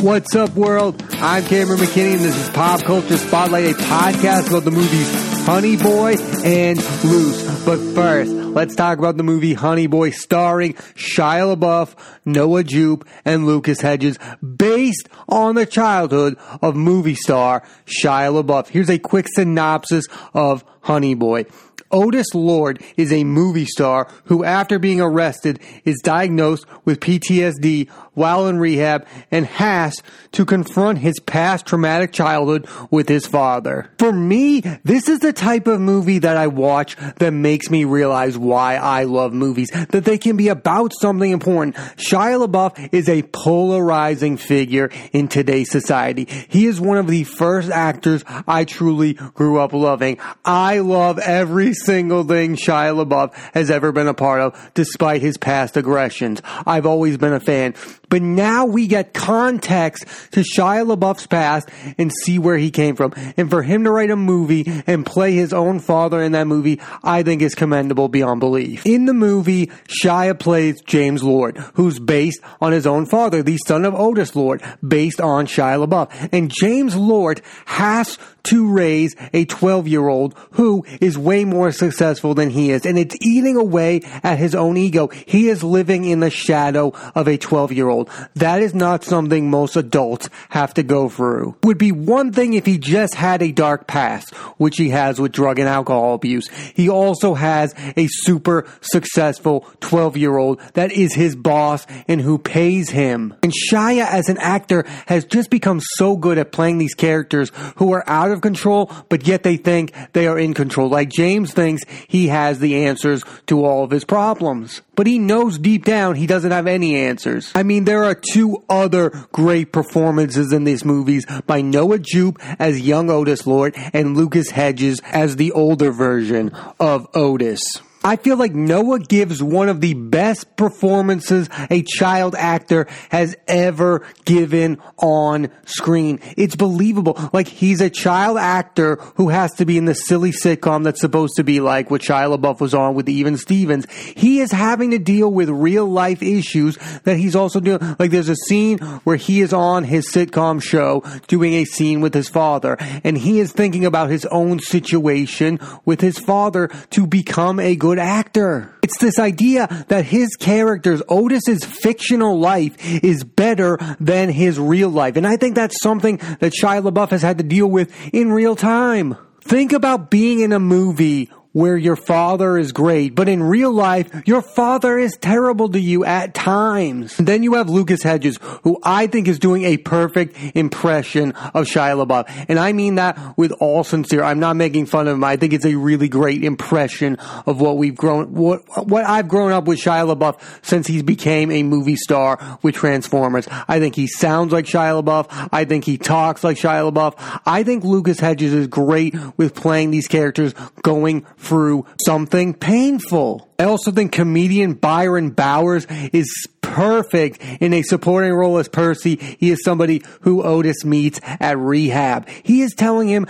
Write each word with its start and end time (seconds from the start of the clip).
What's 0.00 0.36
up, 0.36 0.54
world? 0.54 1.02
I'm 1.14 1.44
Cameron 1.44 1.80
McKinney, 1.80 2.12
and 2.12 2.20
this 2.20 2.36
is 2.36 2.48
Pop 2.50 2.82
Culture 2.84 3.16
Spotlight, 3.16 3.64
a 3.64 3.74
podcast 3.74 4.46
about 4.46 4.62
the 4.62 4.70
movies 4.70 5.10
Honey 5.44 5.76
Boy 5.76 6.14
and 6.44 6.78
Luce. 7.02 7.64
But 7.64 7.78
first, 7.96 8.30
let's 8.30 8.76
talk 8.76 8.98
about 8.98 9.16
the 9.16 9.24
movie 9.24 9.54
Honey 9.54 9.88
Boy 9.88 10.10
starring 10.10 10.74
Shia 10.94 11.56
LaBeouf, 11.56 11.96
Noah 12.24 12.62
Jupe, 12.62 13.08
and 13.24 13.44
Lucas 13.44 13.80
Hedges, 13.80 14.20
based 14.40 15.08
on 15.28 15.56
the 15.56 15.66
childhood 15.66 16.36
of 16.62 16.76
movie 16.76 17.16
star 17.16 17.66
Shia 17.84 18.40
LaBeouf. 18.40 18.68
Here's 18.68 18.90
a 18.90 19.00
quick 19.00 19.26
synopsis 19.26 20.04
of 20.32 20.62
Honey 20.80 21.14
Boy. 21.14 21.46
Otis 21.90 22.34
Lord 22.34 22.82
is 22.96 23.12
a 23.12 23.24
movie 23.24 23.64
star 23.64 24.08
who, 24.24 24.44
after 24.44 24.78
being 24.78 25.00
arrested, 25.00 25.58
is 25.84 26.00
diagnosed 26.02 26.66
with 26.84 27.00
PTSD 27.00 27.88
while 28.18 28.48
in 28.48 28.58
rehab 28.58 29.06
and 29.30 29.46
has 29.46 30.02
to 30.32 30.44
confront 30.44 30.98
his 30.98 31.18
past 31.20 31.64
traumatic 31.66 32.12
childhood 32.12 32.68
with 32.90 33.08
his 33.08 33.26
father. 33.26 33.90
For 33.98 34.12
me, 34.12 34.60
this 34.84 35.08
is 35.08 35.20
the 35.20 35.32
type 35.32 35.66
of 35.66 35.80
movie 35.80 36.18
that 36.18 36.36
I 36.36 36.48
watch 36.48 36.96
that 37.16 37.32
makes 37.32 37.70
me 37.70 37.84
realize 37.84 38.36
why 38.36 38.76
I 38.76 39.04
love 39.04 39.32
movies, 39.32 39.70
that 39.70 40.04
they 40.04 40.18
can 40.18 40.36
be 40.36 40.48
about 40.48 40.92
something 41.00 41.30
important. 41.30 41.76
Shia 41.96 42.46
LaBeouf 42.46 42.90
is 42.92 43.08
a 43.08 43.22
polarizing 43.22 44.36
figure 44.36 44.90
in 45.12 45.28
today's 45.28 45.70
society. 45.70 46.26
He 46.48 46.66
is 46.66 46.80
one 46.80 46.98
of 46.98 47.06
the 47.06 47.24
first 47.24 47.70
actors 47.70 48.24
I 48.46 48.64
truly 48.64 49.14
grew 49.14 49.58
up 49.58 49.72
loving. 49.72 50.18
I 50.44 50.80
love 50.80 51.18
every 51.18 51.72
single 51.74 52.24
thing 52.24 52.56
Shia 52.56 53.04
LaBeouf 53.04 53.34
has 53.54 53.70
ever 53.70 53.92
been 53.92 54.08
a 54.08 54.14
part 54.14 54.40
of, 54.40 54.70
despite 54.74 55.22
his 55.22 55.38
past 55.38 55.76
aggressions. 55.76 56.42
I've 56.66 56.86
always 56.86 57.16
been 57.16 57.32
a 57.32 57.40
fan. 57.40 57.74
But 58.08 58.22
now 58.22 58.66
we 58.66 58.86
get 58.86 59.14
context 59.14 60.06
to 60.32 60.40
Shia 60.40 60.86
LaBeouf's 60.86 61.26
past 61.26 61.68
and 61.98 62.12
see 62.22 62.38
where 62.38 62.56
he 62.56 62.70
came 62.70 62.96
from. 62.96 63.12
And 63.36 63.50
for 63.50 63.62
him 63.62 63.84
to 63.84 63.90
write 63.90 64.10
a 64.10 64.16
movie 64.16 64.64
and 64.86 65.04
play 65.04 65.32
his 65.32 65.52
own 65.52 65.80
father 65.80 66.22
in 66.22 66.32
that 66.32 66.46
movie, 66.46 66.80
I 67.02 67.22
think 67.22 67.42
is 67.42 67.54
commendable 67.54 68.08
beyond 68.08 68.40
belief. 68.40 68.86
In 68.86 69.06
the 69.06 69.14
movie, 69.14 69.66
Shia 70.02 70.38
plays 70.38 70.80
James 70.82 71.22
Lord, 71.22 71.58
who's 71.74 71.98
based 71.98 72.40
on 72.60 72.72
his 72.72 72.86
own 72.86 73.06
father, 73.06 73.42
the 73.42 73.58
son 73.66 73.84
of 73.84 73.94
Otis 73.94 74.34
Lord, 74.34 74.62
based 74.86 75.20
on 75.20 75.46
Shia 75.46 75.86
LaBeouf. 75.86 76.30
And 76.32 76.50
James 76.50 76.96
Lord 76.96 77.42
has 77.66 78.18
to 78.48 78.70
raise 78.70 79.14
a 79.32 79.44
12 79.44 79.88
year 79.88 80.08
old 80.08 80.34
who 80.52 80.84
is 81.00 81.18
way 81.18 81.44
more 81.44 81.72
successful 81.72 82.34
than 82.34 82.50
he 82.50 82.70
is. 82.70 82.86
And 82.86 82.98
it's 82.98 83.16
eating 83.20 83.56
away 83.56 84.00
at 84.22 84.38
his 84.38 84.54
own 84.54 84.76
ego. 84.76 85.08
He 85.08 85.48
is 85.48 85.62
living 85.62 86.04
in 86.04 86.20
the 86.20 86.30
shadow 86.30 86.92
of 87.14 87.28
a 87.28 87.36
12 87.36 87.72
year 87.72 87.88
old. 87.88 88.10
That 88.34 88.62
is 88.62 88.74
not 88.74 89.04
something 89.04 89.50
most 89.50 89.76
adults 89.76 90.28
have 90.50 90.74
to 90.74 90.82
go 90.82 91.08
through. 91.08 91.56
Would 91.62 91.78
be 91.78 91.92
one 91.92 92.32
thing 92.32 92.54
if 92.54 92.66
he 92.66 92.78
just 92.78 93.14
had 93.14 93.42
a 93.42 93.52
dark 93.52 93.86
past, 93.86 94.34
which 94.56 94.76
he 94.76 94.90
has 94.90 95.20
with 95.20 95.32
drug 95.32 95.58
and 95.58 95.68
alcohol 95.68 96.14
abuse. 96.14 96.48
He 96.48 96.88
also 96.88 97.34
has 97.34 97.74
a 97.96 98.06
super 98.08 98.66
successful 98.80 99.66
12 99.80 100.16
year 100.16 100.36
old 100.36 100.60
that 100.74 100.92
is 100.92 101.14
his 101.14 101.36
boss 101.36 101.86
and 102.06 102.20
who 102.20 102.38
pays 102.38 102.90
him. 102.90 103.34
And 103.42 103.52
Shia 103.52 104.06
as 104.06 104.28
an 104.28 104.38
actor 104.38 104.84
has 105.06 105.24
just 105.24 105.50
become 105.50 105.80
so 105.96 106.16
good 106.16 106.38
at 106.38 106.52
playing 106.52 106.78
these 106.78 106.94
characters 106.94 107.50
who 107.76 107.92
are 107.92 108.08
out 108.08 108.30
of 108.30 108.37
control, 108.40 108.92
but 109.08 109.26
yet 109.26 109.42
they 109.42 109.56
think 109.56 109.92
they 110.12 110.26
are 110.26 110.38
in 110.38 110.54
control. 110.54 110.88
Like 110.88 111.10
James 111.10 111.52
thinks 111.52 111.82
he 112.06 112.28
has 112.28 112.58
the 112.58 112.84
answers 112.84 113.22
to 113.46 113.64
all 113.64 113.84
of 113.84 113.90
his 113.90 114.04
problems. 114.04 114.82
But 114.94 115.06
he 115.06 115.18
knows 115.18 115.58
deep 115.58 115.84
down 115.84 116.16
he 116.16 116.26
doesn't 116.26 116.50
have 116.50 116.66
any 116.66 116.96
answers. 116.96 117.52
I 117.54 117.62
mean, 117.62 117.84
there 117.84 118.04
are 118.04 118.14
two 118.14 118.64
other 118.68 119.10
great 119.32 119.72
performances 119.72 120.52
in 120.52 120.64
these 120.64 120.84
movies 120.84 121.24
by 121.46 121.60
Noah 121.60 122.00
Jupe 122.00 122.38
as 122.58 122.80
young 122.80 123.10
Otis 123.10 123.46
Lord 123.46 123.74
and 123.92 124.16
Lucas 124.16 124.50
Hedges 124.50 125.00
as 125.04 125.36
the 125.36 125.52
older 125.52 125.92
version 125.92 126.50
of 126.80 127.06
Otis. 127.14 127.62
I 128.08 128.16
feel 128.16 128.38
like 128.38 128.54
Noah 128.54 129.00
gives 129.00 129.42
one 129.42 129.68
of 129.68 129.82
the 129.82 129.92
best 129.92 130.56
performances 130.56 131.50
a 131.68 131.82
child 131.82 132.34
actor 132.34 132.86
has 133.10 133.36
ever 133.46 134.06
given 134.24 134.80
on 134.96 135.50
screen. 135.66 136.18
It's 136.38 136.56
believable. 136.56 137.18
Like 137.34 137.48
he's 137.48 137.82
a 137.82 137.90
child 137.90 138.38
actor 138.38 138.94
who 139.16 139.28
has 139.28 139.52
to 139.56 139.66
be 139.66 139.76
in 139.76 139.84
the 139.84 139.92
silly 139.92 140.30
sitcom 140.30 140.84
that's 140.84 141.02
supposed 141.02 141.36
to 141.36 141.44
be 141.44 141.60
like 141.60 141.90
what 141.90 142.00
Shia 142.00 142.34
LaBeouf 142.34 142.60
was 142.60 142.72
on 142.72 142.94
with 142.94 143.10
Even 143.10 143.36
Stevens. 143.36 143.86
He 143.92 144.40
is 144.40 144.52
having 144.52 144.92
to 144.92 144.98
deal 144.98 145.30
with 145.30 145.50
real 145.50 145.86
life 145.86 146.22
issues 146.22 146.78
that 147.04 147.18
he's 147.18 147.36
also 147.36 147.60
doing. 147.60 147.94
Like 147.98 148.10
there's 148.10 148.30
a 148.30 148.36
scene 148.36 148.78
where 148.78 149.16
he 149.16 149.42
is 149.42 149.52
on 149.52 149.84
his 149.84 150.10
sitcom 150.10 150.62
show 150.62 151.02
doing 151.26 151.52
a 151.52 151.66
scene 151.66 152.00
with 152.00 152.14
his 152.14 152.30
father 152.30 152.78
and 153.04 153.18
he 153.18 153.38
is 153.38 153.52
thinking 153.52 153.84
about 153.84 154.08
his 154.08 154.24
own 154.26 154.60
situation 154.60 155.60
with 155.84 156.00
his 156.00 156.18
father 156.18 156.68
to 156.88 157.06
become 157.06 157.60
a 157.60 157.76
good 157.76 157.97
actor. 157.98 158.74
It's 158.82 158.98
this 158.98 159.18
idea 159.18 159.84
that 159.88 160.04
his 160.04 160.28
characters, 160.36 161.02
Otis's 161.08 161.64
fictional 161.64 162.38
life 162.38 162.76
is 163.04 163.24
better 163.24 163.78
than 164.00 164.30
his 164.30 164.58
real 164.58 164.88
life. 164.88 165.16
And 165.16 165.26
I 165.26 165.36
think 165.36 165.54
that's 165.54 165.82
something 165.82 166.16
that 166.40 166.52
Shia 166.52 166.88
LaBeouf 166.88 167.10
has 167.10 167.22
had 167.22 167.38
to 167.38 167.44
deal 167.44 167.66
with 167.66 167.92
in 168.12 168.32
real 168.32 168.56
time. 168.56 169.16
Think 169.42 169.72
about 169.72 170.10
being 170.10 170.40
in 170.40 170.52
a 170.52 170.58
movie 170.58 171.30
where 171.52 171.76
your 171.76 171.96
father 171.96 172.58
is 172.58 172.72
great, 172.72 173.14
but 173.14 173.28
in 173.28 173.42
real 173.42 173.72
life, 173.72 174.08
your 174.26 174.42
father 174.42 174.98
is 174.98 175.16
terrible 175.16 175.68
to 175.68 175.80
you 175.80 176.04
at 176.04 176.34
times. 176.34 177.18
And 177.18 177.26
then 177.26 177.42
you 177.42 177.54
have 177.54 177.68
Lucas 177.68 178.02
Hedges, 178.02 178.38
who 178.62 178.78
I 178.82 179.06
think 179.06 179.28
is 179.28 179.38
doing 179.38 179.64
a 179.64 179.76
perfect 179.76 180.36
impression 180.54 181.32
of 181.32 181.66
Shia 181.66 182.06
LaBeouf. 182.06 182.46
And 182.48 182.58
I 182.58 182.72
mean 182.72 182.96
that 182.96 183.36
with 183.36 183.52
all 183.52 183.82
sincere. 183.84 184.22
I'm 184.22 184.40
not 184.40 184.56
making 184.56 184.86
fun 184.86 185.08
of 185.08 185.14
him. 185.14 185.24
I 185.24 185.36
think 185.36 185.52
it's 185.52 185.64
a 185.64 185.74
really 185.74 186.08
great 186.08 186.44
impression 186.44 187.16
of 187.46 187.60
what 187.60 187.76
we've 187.76 187.96
grown, 187.96 188.34
what, 188.34 188.62
what 188.86 189.04
I've 189.04 189.28
grown 189.28 189.52
up 189.52 189.64
with 189.64 189.78
Shia 189.78 190.14
LaBeouf 190.14 190.40
since 190.62 190.86
he 190.86 191.02
became 191.02 191.50
a 191.50 191.62
movie 191.62 191.96
star 191.96 192.58
with 192.62 192.74
Transformers. 192.74 193.48
I 193.66 193.80
think 193.80 193.94
he 193.94 194.06
sounds 194.06 194.52
like 194.52 194.66
Shia 194.66 195.02
LaBeouf. 195.02 195.48
I 195.52 195.64
think 195.64 195.84
he 195.84 195.98
talks 195.98 196.44
like 196.44 196.56
Shia 196.56 196.92
LaBeouf. 196.92 197.40
I 197.46 197.62
think 197.62 197.84
Lucas 197.84 198.20
Hedges 198.20 198.52
is 198.52 198.66
great 198.66 199.14
with 199.36 199.54
playing 199.54 199.90
these 199.90 200.08
characters 200.08 200.54
going 200.82 201.26
through 201.38 201.86
something 202.04 202.54
painful. 202.54 203.47
I 203.60 203.64
also 203.64 203.90
think 203.90 204.12
comedian 204.12 204.74
Byron 204.74 205.30
Bowers 205.30 205.84
is 206.12 206.46
perfect 206.60 207.42
in 207.60 207.72
a 207.72 207.82
supporting 207.82 208.32
role 208.32 208.58
as 208.58 208.68
Percy. 208.68 209.16
He 209.16 209.50
is 209.50 209.64
somebody 209.64 210.02
who 210.20 210.44
Otis 210.44 210.84
meets 210.84 211.18
at 211.24 211.58
rehab. 211.58 212.28
He 212.28 212.62
is 212.62 212.74
telling 212.76 213.08
him 213.08 213.26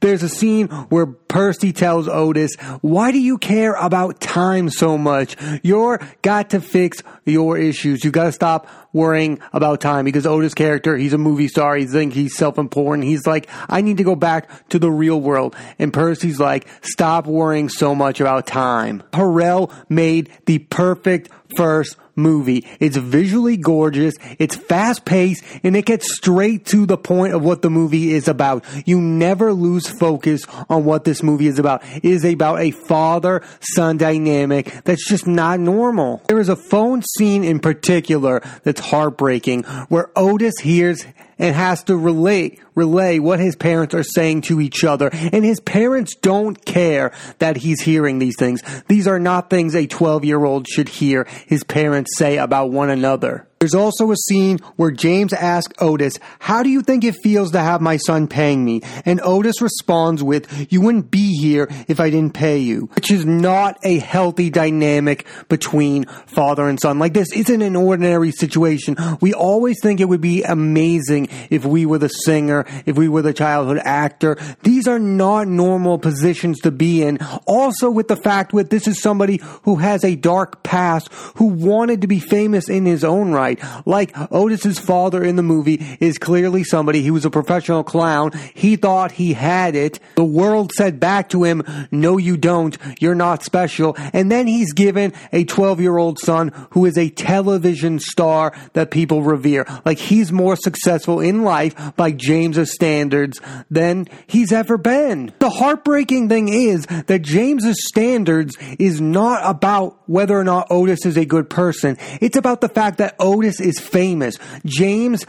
there's 0.00 0.22
a 0.22 0.28
scene 0.28 0.66
where 0.66 1.06
Percy 1.06 1.72
tells 1.72 2.08
Otis, 2.08 2.56
why 2.82 3.10
do 3.10 3.18
you 3.18 3.38
care 3.38 3.72
about 3.74 4.20
time 4.20 4.68
so 4.68 4.98
much? 4.98 5.36
You're 5.62 6.00
got 6.20 6.50
to 6.50 6.60
fix 6.60 7.02
your 7.24 7.56
issues. 7.56 8.04
You 8.04 8.10
got 8.10 8.24
to 8.24 8.32
stop 8.32 8.66
worrying 8.92 9.38
about 9.52 9.80
time 9.80 10.04
because 10.04 10.26
Otis' 10.26 10.52
character, 10.52 10.96
he's 10.96 11.12
a 11.12 11.18
movie 11.18 11.46
star. 11.46 11.76
He 11.76 11.86
thinks 11.86 12.16
he's 12.16 12.36
self-important. 12.36 13.06
He's 13.06 13.24
like, 13.26 13.48
I 13.68 13.82
need 13.82 13.98
to 13.98 14.04
go 14.04 14.16
back 14.16 14.68
to 14.70 14.80
the 14.80 14.90
real 14.90 15.20
world. 15.20 15.54
And 15.78 15.92
Percy's 15.92 16.40
like, 16.40 16.66
stop 16.82 17.26
worrying 17.26 17.68
so 17.68 17.94
much 17.94 18.20
about 18.20 18.48
time. 18.48 19.04
Har'el 19.12 19.69
made 19.88 20.30
the 20.46 20.58
perfect 20.58 21.28
first 21.56 21.96
movie. 22.16 22.66
It's 22.78 22.96
visually 22.96 23.56
gorgeous, 23.56 24.14
it's 24.38 24.54
fast 24.54 25.04
paced, 25.04 25.42
and 25.64 25.76
it 25.76 25.86
gets 25.86 26.14
straight 26.14 26.66
to 26.66 26.86
the 26.86 26.96
point 26.96 27.34
of 27.34 27.42
what 27.42 27.62
the 27.62 27.70
movie 27.70 28.12
is 28.12 28.28
about. 28.28 28.64
You 28.86 29.00
never 29.00 29.52
lose 29.52 29.88
focus 29.88 30.44
on 30.68 30.84
what 30.84 31.04
this 31.04 31.22
movie 31.22 31.46
is 31.46 31.58
about. 31.58 31.82
It 31.96 32.04
is 32.04 32.24
about 32.24 32.60
a 32.60 32.70
father 32.70 33.42
son 33.60 33.96
dynamic 33.96 34.84
that's 34.84 35.08
just 35.08 35.26
not 35.26 35.60
normal. 35.60 36.22
There 36.28 36.40
is 36.40 36.48
a 36.48 36.56
phone 36.56 37.02
scene 37.16 37.44
in 37.44 37.60
particular 37.60 38.42
that's 38.62 38.80
heartbreaking 38.80 39.64
where 39.88 40.10
Otis 40.16 40.58
hears 40.60 41.04
and 41.40 41.56
has 41.56 41.82
to 41.84 41.96
relay 41.96 42.56
relay 42.76 43.18
what 43.18 43.40
his 43.40 43.56
parents 43.56 43.94
are 43.94 44.04
saying 44.04 44.42
to 44.42 44.60
each 44.60 44.84
other. 44.84 45.10
And 45.12 45.44
his 45.44 45.58
parents 45.58 46.14
don't 46.14 46.64
care 46.64 47.12
that 47.38 47.56
he's 47.56 47.80
hearing 47.80 48.20
these 48.20 48.36
things. 48.38 48.62
These 48.86 49.08
are 49.08 49.18
not 49.18 49.50
things 49.50 49.74
a 49.74 49.86
12 49.86 50.24
year 50.24 50.44
old 50.44 50.68
should 50.68 50.88
hear 50.88 51.26
his 51.46 51.64
parents 51.64 52.16
say 52.16 52.36
about 52.36 52.70
one 52.70 52.90
another 52.90 53.48
there's 53.60 53.74
also 53.74 54.10
a 54.10 54.16
scene 54.16 54.56
where 54.76 54.90
James 54.90 55.34
asks 55.34 55.74
Otis, 55.80 56.18
How 56.38 56.62
do 56.62 56.70
you 56.70 56.80
think 56.80 57.04
it 57.04 57.14
feels 57.22 57.50
to 57.50 57.58
have 57.58 57.82
my 57.82 57.98
son 57.98 58.26
paying 58.26 58.64
me? 58.64 58.80
And 59.04 59.20
Otis 59.22 59.60
responds 59.60 60.22
with, 60.22 60.72
You 60.72 60.80
wouldn't 60.80 61.10
be 61.10 61.36
here 61.36 61.68
if 61.86 62.00
I 62.00 62.08
didn't 62.08 62.32
pay 62.32 62.56
you. 62.56 62.88
Which 62.94 63.10
is 63.10 63.26
not 63.26 63.78
a 63.82 63.98
healthy 63.98 64.48
dynamic 64.48 65.26
between 65.50 66.06
father 66.06 66.70
and 66.70 66.80
son. 66.80 66.98
Like 66.98 67.12
this 67.12 67.34
isn't 67.34 67.60
an 67.60 67.76
ordinary 67.76 68.30
situation. 68.30 68.96
We 69.20 69.34
always 69.34 69.76
think 69.82 70.00
it 70.00 70.08
would 70.08 70.22
be 70.22 70.42
amazing 70.42 71.28
if 71.50 71.66
we 71.66 71.84
were 71.84 71.98
the 71.98 72.08
singer, 72.08 72.64
if 72.86 72.96
we 72.96 73.08
were 73.08 73.20
the 73.20 73.34
childhood 73.34 73.82
actor. 73.84 74.38
These 74.62 74.88
are 74.88 74.98
not 74.98 75.48
normal 75.48 75.98
positions 75.98 76.60
to 76.60 76.70
be 76.70 77.02
in. 77.02 77.18
Also 77.46 77.90
with 77.90 78.08
the 78.08 78.16
fact 78.16 78.52
that 78.52 78.70
this 78.70 78.88
is 78.88 79.02
somebody 79.02 79.42
who 79.64 79.76
has 79.76 80.02
a 80.02 80.16
dark 80.16 80.62
past, 80.62 81.12
who 81.34 81.44
wanted 81.44 82.00
to 82.00 82.06
be 82.06 82.20
famous 82.20 82.70
in 82.70 82.86
his 82.86 83.04
own 83.04 83.32
right 83.32 83.49
right. 83.54 83.86
Like 83.86 84.32
Otis's 84.32 84.78
father 84.78 85.22
in 85.22 85.36
the 85.36 85.42
movie 85.42 85.96
is 86.00 86.18
clearly 86.18 86.64
somebody, 86.64 87.02
he 87.02 87.10
was 87.10 87.24
a 87.24 87.30
professional 87.30 87.84
clown. 87.84 88.32
He 88.54 88.76
thought 88.76 89.12
he 89.12 89.32
had 89.32 89.74
it. 89.74 90.00
The 90.16 90.24
world 90.24 90.72
said 90.72 91.00
back 91.00 91.28
to 91.30 91.44
him, 91.44 91.62
no 91.90 92.18
you 92.18 92.36
don't, 92.36 92.76
you're 93.00 93.14
not 93.14 93.42
special. 93.42 93.96
And 94.12 94.30
then 94.30 94.46
he's 94.46 94.72
given 94.72 95.12
a 95.32 95.44
12 95.44 95.80
year 95.80 95.96
old 95.96 96.18
son 96.18 96.52
who 96.70 96.86
is 96.86 96.96
a 96.96 97.10
television 97.10 97.98
star 97.98 98.54
that 98.72 98.90
people 98.90 99.22
revere. 99.22 99.66
Like 99.84 99.98
he's 99.98 100.32
more 100.32 100.56
successful 100.56 101.20
in 101.20 101.42
life 101.42 101.74
by 101.96 102.12
James's 102.12 102.72
standards 102.72 103.40
than 103.70 104.06
he's 104.26 104.52
ever 104.52 104.78
been. 104.78 105.32
The 105.38 105.50
heartbreaking 105.50 106.28
thing 106.28 106.48
is 106.48 106.86
that 106.86 107.22
James's 107.22 107.86
standards 107.88 108.56
is 108.78 109.00
not 109.00 109.42
about 109.44 109.98
whether 110.06 110.38
or 110.38 110.44
not 110.44 110.66
Otis 110.70 111.06
is 111.06 111.16
a 111.16 111.24
good 111.24 111.48
person. 111.48 111.96
It's 112.20 112.36
about 112.36 112.60
the 112.60 112.68
fact 112.68 112.98
that 112.98 113.14
Otis 113.18 113.39
is 113.44 113.78
famous. 113.78 114.36
James 114.64 115.24